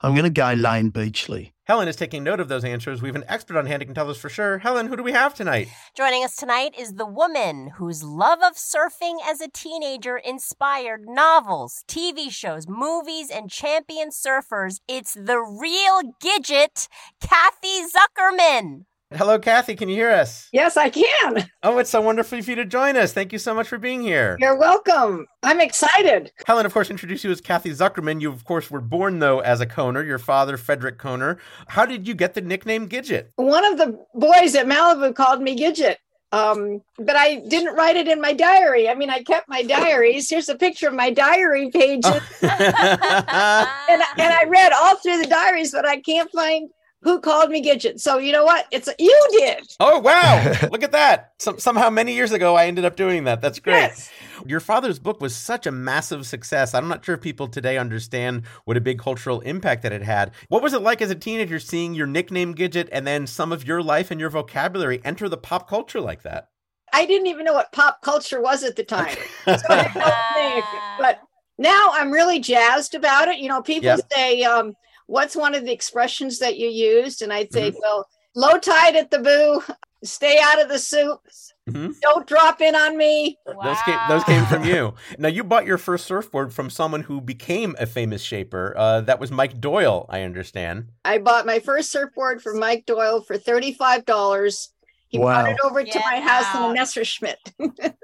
[0.00, 1.54] I'm going to go Layne Beachley.
[1.66, 3.00] Helen is taking note of those answers.
[3.00, 4.58] We have an expert on hand who can tell us for sure.
[4.58, 5.68] Helen, who do we have tonight?
[5.96, 11.84] Joining us tonight is the woman whose love of surfing as a teenager inspired novels,
[11.88, 14.80] TV shows, movies, and champion surfers.
[14.86, 16.88] It's the real Gidget,
[17.20, 18.84] Kathy Zuckerman.
[19.16, 19.76] Hello, Kathy.
[19.76, 20.48] Can you hear us?
[20.52, 21.48] Yes, I can.
[21.62, 23.12] Oh, it's so wonderful for you to join us.
[23.12, 24.36] Thank you so much for being here.
[24.40, 25.26] You're welcome.
[25.44, 26.32] I'm excited.
[26.46, 28.20] Helen, of course, introduced you as Kathy Zuckerman.
[28.20, 30.04] You, of course, were born, though, as a Kohner.
[30.04, 31.38] Your father, Frederick Kohner.
[31.68, 33.28] How did you get the nickname Gidget?
[33.36, 35.96] One of the boys at Malibu called me Gidget.
[36.32, 38.88] Um, but I didn't write it in my diary.
[38.88, 40.28] I mean, I kept my diaries.
[40.28, 42.06] Here's a picture of my diary pages.
[42.42, 46.70] and, and I read all through the diaries, but I can't find
[47.04, 48.00] who called me Gidget.
[48.00, 48.66] So you know what?
[48.72, 49.64] It's you did.
[49.78, 50.52] Oh wow!
[50.72, 51.34] Look at that.
[51.38, 53.40] Some, somehow many years ago, I ended up doing that.
[53.40, 53.74] That's great.
[53.74, 54.10] Yes.
[54.46, 56.74] Your father's book was such a massive success.
[56.74, 60.32] I'm not sure if people today understand what a big cultural impact that it had.
[60.48, 63.66] What was it like as a teenager seeing your nickname Gidget and then some of
[63.66, 66.48] your life and your vocabulary enter the pop culture like that?
[66.92, 69.16] I didn't even know what pop culture was at the time.
[69.44, 70.62] So I had no thing.
[70.98, 71.20] but
[71.58, 73.38] now I'm really jazzed about it.
[73.38, 73.96] You know, people Yeah.
[74.12, 74.74] say, um,
[75.06, 77.22] what's one of the expressions that you used?
[77.22, 79.62] And I'd say, well, low tide at the boo,
[80.02, 81.20] stay out of the soup,
[81.68, 81.94] Mhm.
[82.02, 83.38] don't drop in on me.
[83.46, 84.94] Those came those came from you.
[85.18, 88.74] Now you bought your first surfboard from someone who became a famous shaper.
[88.76, 90.88] Uh, that was Mike Doyle, I understand.
[91.06, 94.68] I bought my first surfboard from Mike Doyle for $35.
[95.08, 97.38] He brought it over to my house in a Messerschmitt.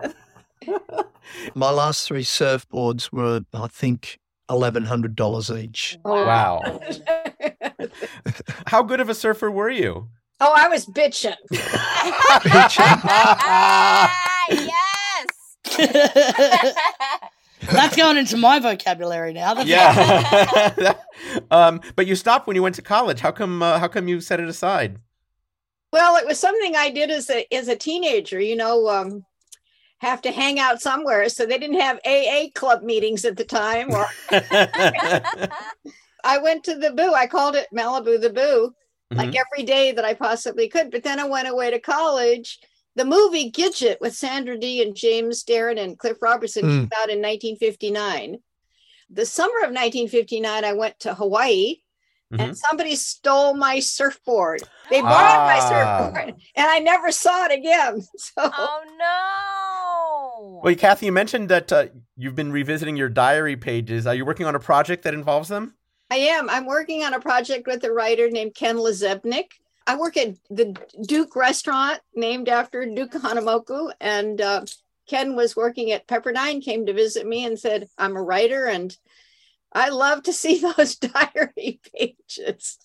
[1.55, 4.19] My last three surfboards were, I think,
[4.51, 5.97] eleven hundred dollars each.
[6.05, 6.61] Wow.
[8.67, 10.09] How good of a surfer were you?
[10.41, 11.35] Oh, I was bitching.
[11.53, 13.03] Bitchep.
[14.51, 16.37] Yes.
[17.71, 19.55] That's going into my vocabulary now.
[19.55, 20.95] That's Yeah.
[21.51, 23.21] um, but you stopped when you went to college.
[23.21, 23.63] How come?
[23.63, 24.99] Uh, how come you set it aside?
[25.93, 28.41] Well, it was something I did as a as a teenager.
[28.41, 29.25] You know, um,
[30.01, 33.91] have to hang out somewhere, so they didn't have AA club meetings at the time.
[33.93, 34.07] Or
[36.25, 37.13] I went to the Boo.
[37.15, 38.75] I called it Malibu the Boo,
[39.11, 39.37] like Mhm.
[39.47, 40.91] every day that I possibly could.
[40.91, 42.59] But then I went away to college.
[42.97, 46.69] The movie Gidget with Sandra Dee and James Darren and Cliff Robertson Mm.
[46.81, 48.39] came out in 1959.
[49.09, 51.77] The summer of 1959, I went to Hawaii
[52.39, 54.63] and somebody stole my surfboard.
[54.91, 55.69] They borrowed my Ah.
[56.13, 58.03] surfboard and I never saw it again.
[58.17, 60.61] So Oh no.
[60.63, 64.07] Well, Kathy, you mentioned that uh, you've been revisiting your diary pages.
[64.07, 65.75] Are you working on a project that involves them?
[66.11, 66.51] I am.
[66.51, 69.53] I'm working on a project with a writer named Ken Lazebnik.
[69.87, 70.77] I work at the
[71.07, 73.93] Duke restaurant named after Duke Hanamoku.
[74.01, 74.65] And uh,
[75.09, 78.97] Ken was working at Pepperdine, came to visit me and said, I'm a writer and
[79.73, 82.79] I love to see those diary pages.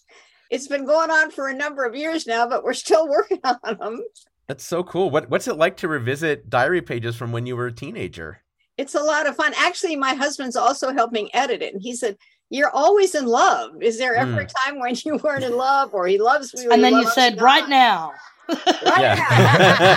[0.51, 3.77] It's been going on for a number of years now, but we're still working on
[3.77, 4.03] them.
[4.47, 5.09] That's so cool.
[5.09, 8.41] What What's it like to revisit diary pages from when you were a teenager?
[8.77, 9.53] It's a lot of fun.
[9.57, 11.73] Actually, my husband's also helping edit it.
[11.73, 12.17] And he said,
[12.49, 13.81] You're always in love.
[13.81, 14.39] Is there ever hmm.
[14.39, 16.67] a time when you weren't in love or he loves me?
[16.71, 18.13] and then you said, me right now.
[18.49, 19.95] Yeah.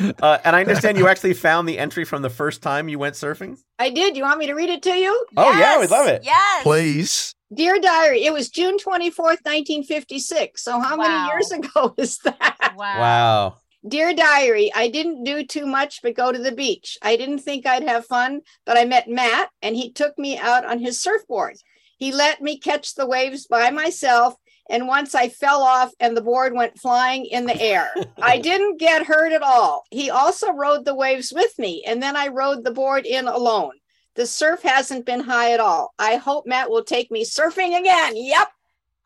[0.22, 3.14] uh, and I understand you actually found the entry from the first time you went
[3.14, 3.58] surfing.
[3.78, 4.16] I did.
[4.16, 5.26] You want me to read it to you?
[5.36, 6.22] Oh yeah, we'd love it.
[6.24, 6.62] Yes.
[6.62, 7.34] Please.
[7.52, 10.62] Dear Diary, it was June 24th, 1956.
[10.62, 11.08] So, how Wow.
[11.08, 12.74] many years ago is that?
[12.76, 13.00] Wow.
[13.00, 13.54] Wow.
[13.88, 16.98] Dear Diary, I didn't do too much but go to the beach.
[17.02, 20.64] I didn't think I'd have fun, but I met Matt and he took me out
[20.66, 21.56] on his surfboard.
[21.96, 24.34] He let me catch the waves by myself.
[24.70, 27.90] And once I fell off and the board went flying in the air.
[28.22, 29.82] I didn't get hurt at all.
[29.90, 33.72] He also rode the waves with me, and then I rode the board in alone.
[34.14, 35.92] The surf hasn't been high at all.
[35.98, 38.12] I hope Matt will take me surfing again.
[38.16, 38.48] Yep.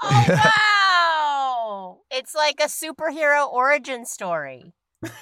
[0.03, 0.25] Oh,
[1.65, 1.99] Wow.
[2.11, 4.73] It's like a superhero origin story.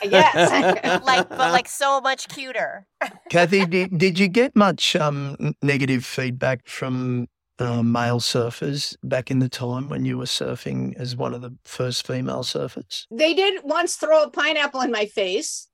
[0.03, 1.03] Yes.
[1.05, 2.87] like but like so much cuter.
[3.31, 7.29] Kathy, did, did you get much um, negative feedback from
[7.63, 11.55] uh, male surfers back in the time when you were surfing as one of the
[11.65, 13.07] first female surfers?
[13.11, 15.69] they did once throw a pineapple in my face.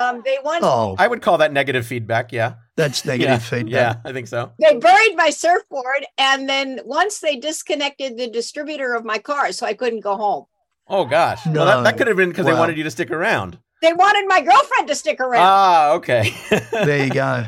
[0.00, 2.30] Um, they once Oh, I would call that negative feedback.
[2.32, 2.54] Yeah.
[2.76, 3.38] that's negative yeah.
[3.38, 3.72] feedback.
[4.04, 4.52] Yeah, I think so.
[4.60, 9.66] they buried my surfboard, and then once they disconnected the distributor of my car, so
[9.66, 10.44] I couldn't go home.
[10.86, 11.44] Oh gosh.
[11.46, 13.58] Well, that, that could have been because they wanted you to stick around.
[13.82, 15.42] They wanted my girlfriend to stick around.
[15.44, 16.32] Ah, okay.
[16.72, 17.46] There you go.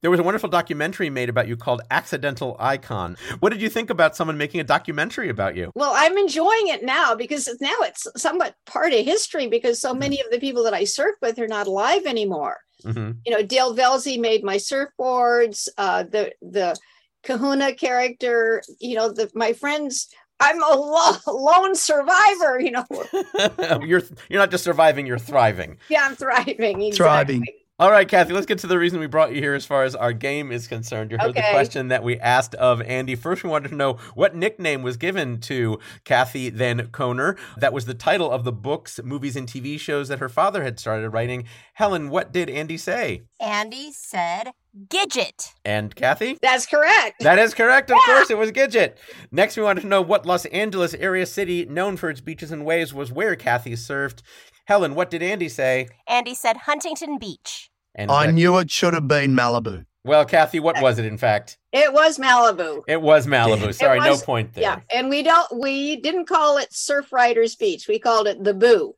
[0.00, 3.16] There was a wonderful documentary made about you called Accidental Icon.
[3.40, 5.72] What did you think about someone making a documentary about you?
[5.74, 10.20] Well, I'm enjoying it now because now it's somewhat part of history because so many
[10.20, 12.56] of the people that I surf with are not alive anymore.
[12.82, 15.68] hmm You know, Dale Velzy made my surfboards.
[15.76, 16.76] Uh, the the
[17.22, 18.62] Kahuna character.
[18.80, 20.08] You know, the my friends.
[20.40, 22.60] I'm a lo- lone survivor.
[22.60, 22.86] You know,
[23.84, 25.78] you're you're not just surviving, you're thriving.
[25.88, 26.80] yeah, I'm thriving.
[26.82, 26.92] Exactly.
[26.92, 27.44] Thriving.
[27.80, 29.94] All right, Kathy, let's get to the reason we brought you here as far as
[29.94, 31.12] our game is concerned.
[31.12, 33.14] You heard the question that we asked of Andy.
[33.14, 37.38] First, we wanted to know what nickname was given to Kathy then Kohner.
[37.56, 40.80] That was the title of the books, movies, and TV shows that her father had
[40.80, 41.44] started writing.
[41.74, 43.22] Helen, what did Andy say?
[43.38, 44.50] Andy said
[44.88, 45.52] Gidget.
[45.64, 46.38] And Kathy?
[46.42, 47.16] That's correct.
[47.20, 47.90] That is correct.
[47.90, 48.94] Of course, it was Gidget.
[49.30, 52.64] Next, we wanted to know what Los Angeles area city known for its beaches and
[52.64, 54.22] waves was where Kathy surfed.
[54.66, 55.88] Helen, what did Andy say?
[56.06, 57.70] Andy said Huntington Beach.
[57.94, 59.84] And I knew it should have been Malibu.
[60.04, 61.58] Well, Kathy, what was it in fact?
[61.72, 62.82] It was Malibu.
[62.86, 63.74] It was Malibu.
[63.74, 64.62] Sorry, was- no point there.
[64.62, 67.88] Yeah, and we don't we didn't call it Surf Riders Beach.
[67.88, 68.94] We called it the Boo.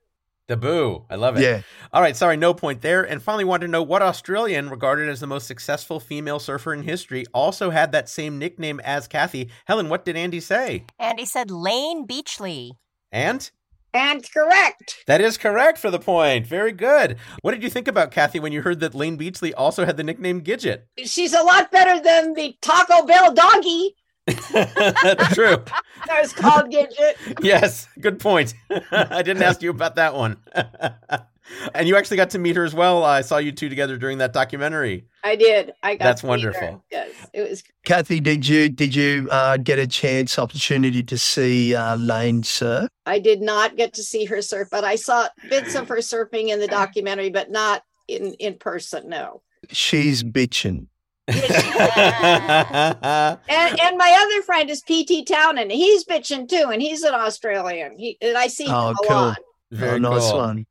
[0.51, 1.05] The boo.
[1.09, 1.45] I love it.
[1.45, 1.63] Yeah.
[1.93, 3.05] All right, sorry, no point there.
[3.05, 6.83] And finally, wanted to know what Australian, regarded as the most successful female surfer in
[6.83, 9.49] history, also had that same nickname as Kathy.
[9.67, 10.87] Helen, what did Andy say?
[10.99, 12.73] Andy said Layne Beachley.
[13.13, 13.49] And?
[13.95, 15.05] And correct.
[15.07, 16.49] That is correct for the point.
[16.49, 17.17] Very good.
[17.43, 20.03] What did you think about Kathy when you heard that Layne Beachley also had the
[20.03, 20.83] nickname Gidget?
[21.05, 23.95] She's a lot better than the Taco Bell doggy
[24.53, 25.57] That's true.
[26.07, 27.43] that was called Gidget.
[27.43, 28.55] Yes, good point.
[28.91, 30.37] I didn't ask you about that one.
[31.75, 33.05] and you actually got to meet her as well.
[33.05, 35.07] I saw you two together during that documentary.
[35.25, 35.73] I did.
[35.83, 36.51] I got That's to meet her.
[36.51, 36.85] wonderful.
[36.91, 41.75] Yes, it was Kathy, did you did you uh, get a chance, opportunity to see
[41.75, 42.89] uh, Layne Sir?
[43.07, 46.49] I did not get to see her surf, but I saw bits of her surfing
[46.49, 49.09] in the documentary, but not in in person.
[49.09, 49.43] No.
[49.71, 50.87] She's bitching.
[53.49, 55.71] And and my other friend is PT Townend.
[55.73, 57.99] He's bitching too, and he's an Australian.
[57.99, 59.17] He and I see him Oh, a cool.
[59.17, 59.39] lot.
[59.71, 60.39] Very oh, nice cool.
[60.39, 60.67] one.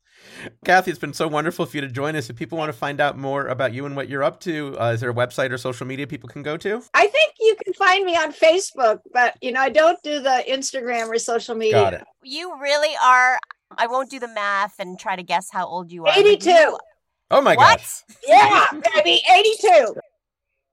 [0.63, 2.29] Kathy, it's been so wonderful for you to join us.
[2.29, 4.91] If people want to find out more about you and what you're up to, uh,
[4.93, 6.81] is there a website or social media people can go to?
[6.93, 10.43] I think you can find me on Facebook, but you know I don't do the
[10.47, 11.73] Instagram or social media.
[11.81, 12.03] Got it.
[12.23, 13.37] You really are.
[13.77, 16.17] I won't do the math and try to guess how old you are.
[16.17, 16.49] Eighty-two.
[16.49, 16.77] you-
[17.31, 17.61] Oh my god.
[17.61, 17.77] What?
[17.77, 18.03] gosh.
[18.27, 19.95] Yeah, baby, eighty-two.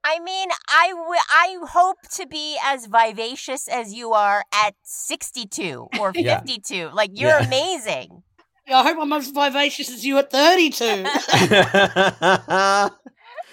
[0.09, 5.89] I mean, I w- I hope to be as vivacious as you are at 62
[6.01, 6.39] or Yeah.
[6.41, 6.91] 52.
[6.93, 7.45] Like, you're Yeah.
[7.47, 8.23] amazing.
[8.69, 10.85] Yeah, I hope I'm as vivacious as you at 32.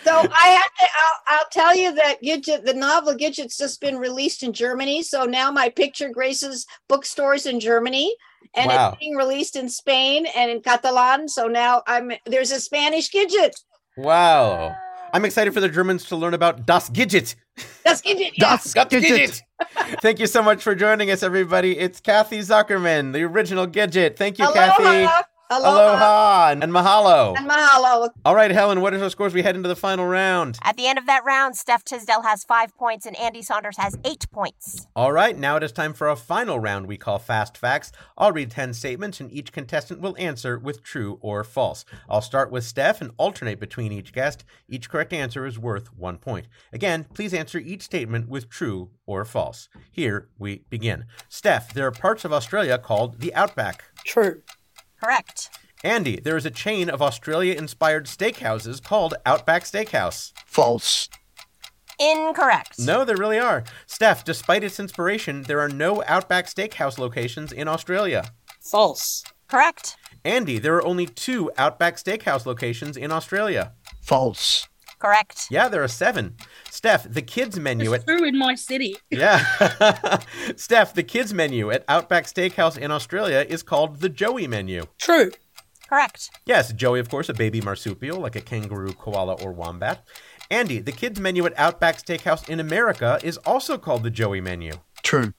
[0.05, 0.85] So I have to.
[0.97, 5.01] I'll, I'll tell you that Gidget, the novel Gidget's just been released in Germany.
[5.01, 8.13] So now my picture graces bookstores in Germany,
[8.53, 8.89] and Wow.
[8.89, 11.29] it's being released in Spain and in Catalan.
[11.29, 13.51] So now I'm there's a Spanish Gidget.
[13.95, 14.75] wow.
[15.13, 17.35] I'm excited for the Germans to learn about Das Gidget.
[17.85, 18.35] Das Gidget.
[18.35, 18.57] Yeah.
[18.57, 19.07] Das Das Gidget.
[19.07, 19.41] Gidget.
[20.01, 21.77] Thank you so much for joining us, everybody.
[21.77, 24.17] It's Kathy Zuckerman, the original Gidget.
[24.17, 24.75] Thank you, Aloha.
[24.77, 25.23] Kathy.
[25.49, 25.69] Aloha.
[25.69, 27.37] Aloha and mahalo.
[27.37, 28.09] And mahalo.
[28.25, 29.33] All right, Helen, what are our scores?
[29.33, 30.57] We head into the final round.
[30.63, 33.97] At the end of that round, Steph Tisdell has five points and Andy Saunders has
[34.03, 34.87] eight points.
[34.95, 37.91] All right, now it is time for a final round we call Fast Facts.
[38.17, 41.85] I'll read 10 statements and each contestant will answer with true or false.
[42.09, 44.43] I'll start with Steph and alternate between each guest.
[44.67, 46.47] Each correct answer is worth one point.
[46.71, 49.69] Again, please answer each statement with true or false.
[49.91, 51.05] Here we begin.
[51.29, 53.83] Steph, there are parts of Australia called the Outback.
[54.05, 54.41] True.
[55.03, 55.49] Correct.
[55.83, 60.31] Andy, there is a chain of Australia inspired steakhouses called Outback Steakhouse.
[60.45, 61.09] False.
[61.99, 62.79] Incorrect.
[62.79, 63.65] No, there really are.
[63.85, 68.31] Steph, despite its inspiration, there are no Outback Steakhouse locations in Australia.
[68.61, 69.25] False.
[69.49, 69.97] Correct.
[70.23, 73.73] Andy, there are only two Outback Steakhouse locations in Australia.
[74.01, 74.67] False.
[75.03, 75.47] Correct.
[75.51, 76.37] Yeah, there are seven.
[76.69, 78.95] Steph, the kids menu It's at true in my city.
[79.11, 80.19] yeah,
[80.55, 84.83] Steph, the kids menu at Outback Steakhouse in Australia is called the Joey menu.
[84.97, 85.31] True.
[85.89, 86.29] Correct.
[86.45, 90.07] Yes, Joey, of course, a baby marsupial like a kangaroo, koala, or wombat.
[90.49, 94.71] Andy, the kids menu at Outback Steakhouse in America is also called the Joey menu.
[95.03, 95.33] True.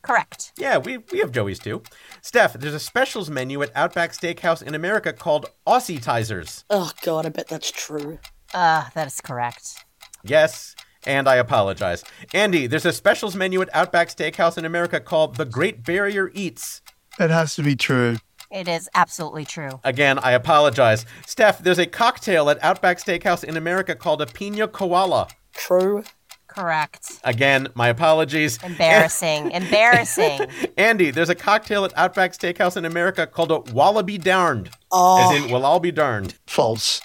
[0.00, 0.52] Correct.
[0.56, 1.82] Yeah, we, we have Joey's too.
[2.22, 6.64] Steph, there's a specials menu at Outback Steakhouse in America called Aussie Tizers.
[6.70, 8.18] Oh, God, I bet that's true.
[8.52, 9.84] Uh, that is correct.
[10.24, 10.74] Yes,
[11.06, 12.04] and I apologize.
[12.32, 16.80] Andy, there's a specials menu at Outback Steakhouse in America called The Great Barrier Eats.
[17.18, 18.18] That has to be true.
[18.50, 19.80] It is absolutely true.
[19.82, 21.06] Again, I apologize.
[21.26, 25.28] Steph, there's a cocktail at Outback Steakhouse in America called a Pina Koala.
[25.54, 26.04] True.
[26.48, 27.18] Correct.
[27.24, 28.62] Again, my apologies.
[28.62, 29.50] Embarrassing.
[29.52, 30.40] Embarrassing.
[30.76, 34.68] Andy, there's a cocktail at Outback Steakhouse in America called a Wallaby Darned.
[34.90, 35.30] Oh.
[35.32, 36.34] As in, we'll all be darned.
[36.46, 37.00] False.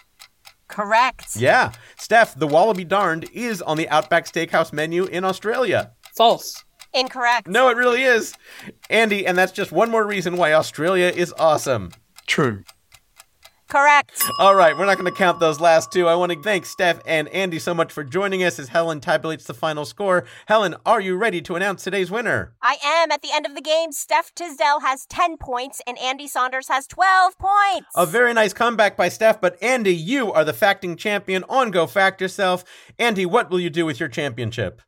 [0.68, 1.36] Correct.
[1.36, 1.72] Yeah.
[1.98, 5.92] Steph, the Wallaby Darned is on the Outback Steakhouse menu in Australia.
[6.16, 6.64] False.
[6.94, 7.48] Incorrect.
[7.48, 8.34] No, it really is.
[8.90, 11.92] Andy, and that's just one more reason why Australia is awesome.
[12.26, 12.64] True.
[13.68, 14.24] Correct.
[14.40, 16.08] All right, we're not going to count those last two.
[16.08, 19.44] I want to thank Steph and Andy so much for joining us as Helen tabulates
[19.46, 20.26] the final score.
[20.48, 22.54] Helen, are you ready to announce today's winner?
[22.62, 23.12] I am.
[23.12, 26.88] At the end of the game, Steph Tisdell has 10 points and Andy Saunders has
[26.88, 27.88] 12 points.
[27.96, 31.88] A very nice comeback by Steph, but Andy, you are the facting champion on Go
[31.88, 32.64] Fact Yourself.
[32.98, 34.82] Andy, what will you do with your championship?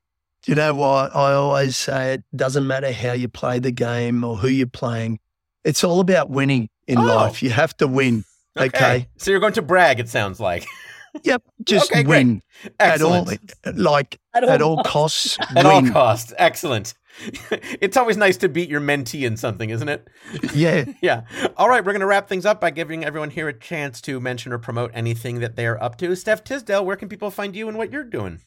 [0.45, 1.13] You know what?
[1.15, 5.19] I always say it doesn't matter how you play the game or who you're playing.
[5.65, 7.03] It's all about winning in Oh.
[7.03, 7.43] life.
[7.43, 8.23] You have to win.
[8.59, 9.07] Okay.
[9.17, 10.65] So you're going to brag, it sounds like.
[11.23, 11.41] Yep.
[11.63, 12.27] Just Okay, great.
[12.27, 12.43] win
[12.79, 13.51] at all, Excellent.
[13.75, 15.39] like At at all all, costs.
[15.39, 15.65] At win.
[15.65, 16.33] all costs.
[16.37, 16.93] Excellent.
[17.81, 20.07] it's always nice to beat your mentee in something, isn't it?
[20.53, 20.85] Yeah.
[21.01, 21.23] yeah.
[21.57, 24.19] All right, we're going to wrap things up by giving everyone here a chance to
[24.19, 26.15] mention or promote anything that they're up to.
[26.15, 28.41] Steph Tisdell, where can people find you and what you're doing?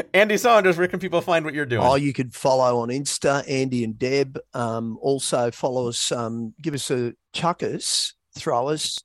[0.14, 1.84] Andy Saunders, where can people find what you're doing?
[1.84, 4.38] Oh, you could follow on Insta, Andy and Deb.
[4.54, 8.98] Um, also follow us, um, give us a chuck us, throw us,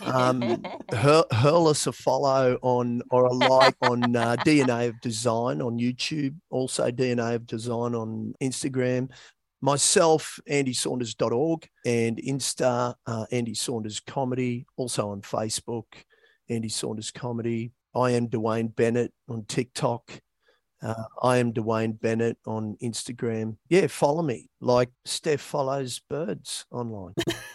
[0.00, 5.60] um, hur- hurl us a follow on or a like on uh, DNA of Design
[5.60, 6.36] on YouTube.
[6.50, 9.10] Also DNA of Design on Instagram.
[9.62, 14.66] Myself, andysaunders.org and Insta, uh, Andy Saunders Comedy.
[14.76, 15.84] Also on Facebook,
[16.48, 17.72] Andy Saunders Comedy.
[17.94, 20.20] I am Dwayne Bennett on TikTok.
[20.82, 23.56] Uh, I am Dwayne Bennett on Instagram.
[23.68, 27.12] Yeah, follow me like Steph follows birds online.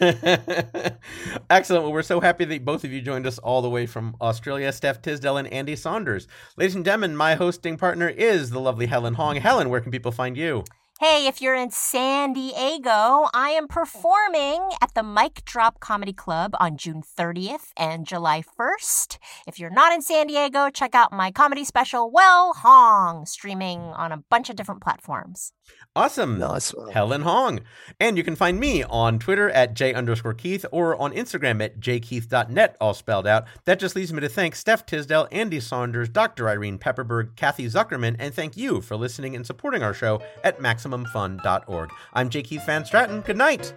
[1.50, 1.82] Excellent.
[1.82, 4.70] Well, we're so happy that both of you joined us all the way from Australia,
[4.72, 6.28] Steph Tisdell and Andy Saunders.
[6.56, 9.36] Ladies and gentlemen, my hosting partner is the lovely Helen Hong.
[9.36, 10.62] Helen, where can people find you?
[10.98, 16.56] Hey, if you're in San Diego, I am performing at the Mic Drop Comedy Club
[16.58, 19.18] on June 30th and July 1st.
[19.46, 24.10] If you're not in San Diego, check out my comedy special, Well Hong, streaming on
[24.10, 25.52] a bunch of different platforms.
[25.94, 26.38] Awesome.
[26.38, 26.74] Nice.
[26.92, 27.60] Helen Hong.
[27.98, 31.80] And you can find me on Twitter at J underscore Keith or on Instagram at
[31.80, 33.46] jkeith.net, all spelled out.
[33.64, 36.50] That just leaves me to thank Steph Tisdell, Andy Saunders, Dr.
[36.50, 41.90] Irene Pepperberg, Kathy Zuckerman, and thank you for listening and supporting our show at MaximumFun.org.
[42.14, 42.42] I'm J.
[42.42, 43.24] Keith Van Straaten.
[43.24, 43.72] Good night.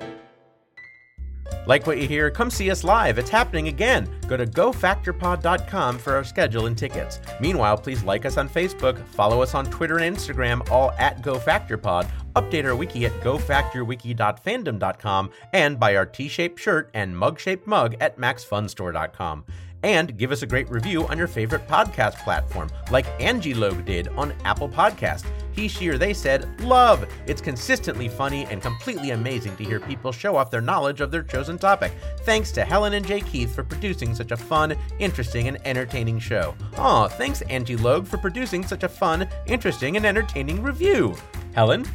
[1.66, 2.32] Like what you hear?
[2.32, 3.18] Come see us live.
[3.18, 4.10] It's happening again.
[4.28, 7.20] Go to gofactorpod.com for our schedule and tickets.
[7.39, 12.10] Meanwhile, please like us on Facebook, follow us on Twitter and Instagram, all at GoFactorPod,
[12.36, 19.45] update our wiki at gofactorwiki.fandom.com, and buy our T-shaped shirt and mug-shaped mug at maxfunstore.com.
[19.84, 24.09] And give us a great review on your favorite podcast platform, like Angie Logue did
[24.09, 25.25] on Apple Podcast.
[25.51, 27.05] He, she, or they said, Love!
[27.27, 31.23] It's consistently funny and completely amazing to hear people show off their knowledge of their
[31.23, 31.93] chosen topic.
[32.21, 33.21] Thanks to Helen and J.
[33.21, 36.55] Keith for producing such a fun, interesting, and entertaining show.
[36.77, 41.15] Aw, thanks Angie Logue for producing such a fun, interesting, and entertaining review.
[41.53, 41.86] Helen?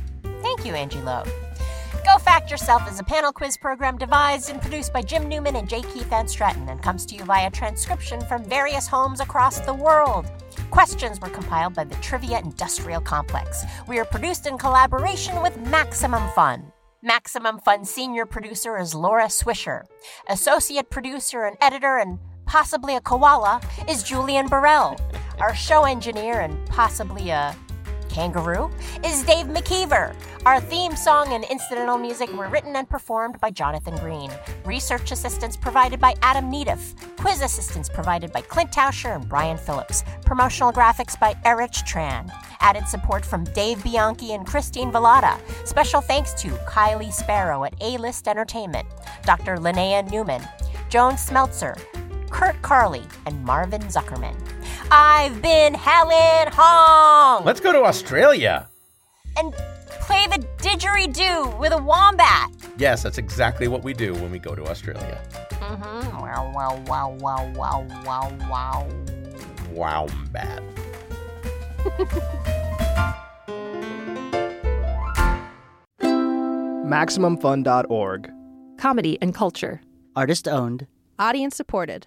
[0.43, 1.24] Thank you, Angie Lowe.
[2.05, 5.67] Go Fact Yourself is a panel quiz program devised and produced by Jim Newman and
[5.67, 5.81] J.
[5.81, 10.27] Keith Van Straaten and comes to you via transcription from various homes across the world.
[10.71, 13.65] Questions were compiled by the Trivia Industrial Complex.
[13.89, 16.71] We are produced in collaboration with Maximum Fun.
[17.03, 19.85] Maximum Fun senior producer is Laura Swisher.
[20.29, 25.01] Associate producer and editor and possibly a koala is Julian Burrell.
[25.39, 27.57] Our show engineer and possibly a
[28.15, 28.71] kangaroo
[29.05, 30.15] is Dave McKeever.
[30.47, 34.31] Our theme song and incidental music were written and performed by Jonathan Green.
[34.65, 36.95] Research assistance provided by Adam Neediff.
[37.17, 40.05] Quiz assistance provided by Clint Tauscher and Brian Phillips.
[40.25, 42.33] Promotional graphics by Erich Tran.
[42.61, 45.37] Added support from Dave Bianchi and Christine Velada.
[45.67, 48.87] Special thanks to Kylie Sparrow at A List Entertainment,
[49.25, 49.57] Dr.
[49.57, 50.43] Linnea Newman,
[50.89, 51.77] Joan Smeltzer,
[52.35, 54.35] Kurt Carley, and Marvin Zuckerman.
[54.91, 57.45] I've been Helen Hong!
[57.45, 58.68] Let's go to Australia.
[59.37, 59.55] And
[60.01, 62.51] play the didgeridoo with a wombat.
[62.76, 65.20] Yes, that's exactly what we do when we go to Australia.
[65.51, 66.18] Mm-hmm.
[66.18, 68.89] Wow, wow, wow, wow, wow, wow, wow.
[69.70, 70.61] Wow, bad.
[76.85, 78.30] MaximumFun.org.
[78.78, 79.80] Comedy and culture.
[80.16, 80.89] Artist owned.
[81.16, 82.03] Audience supported.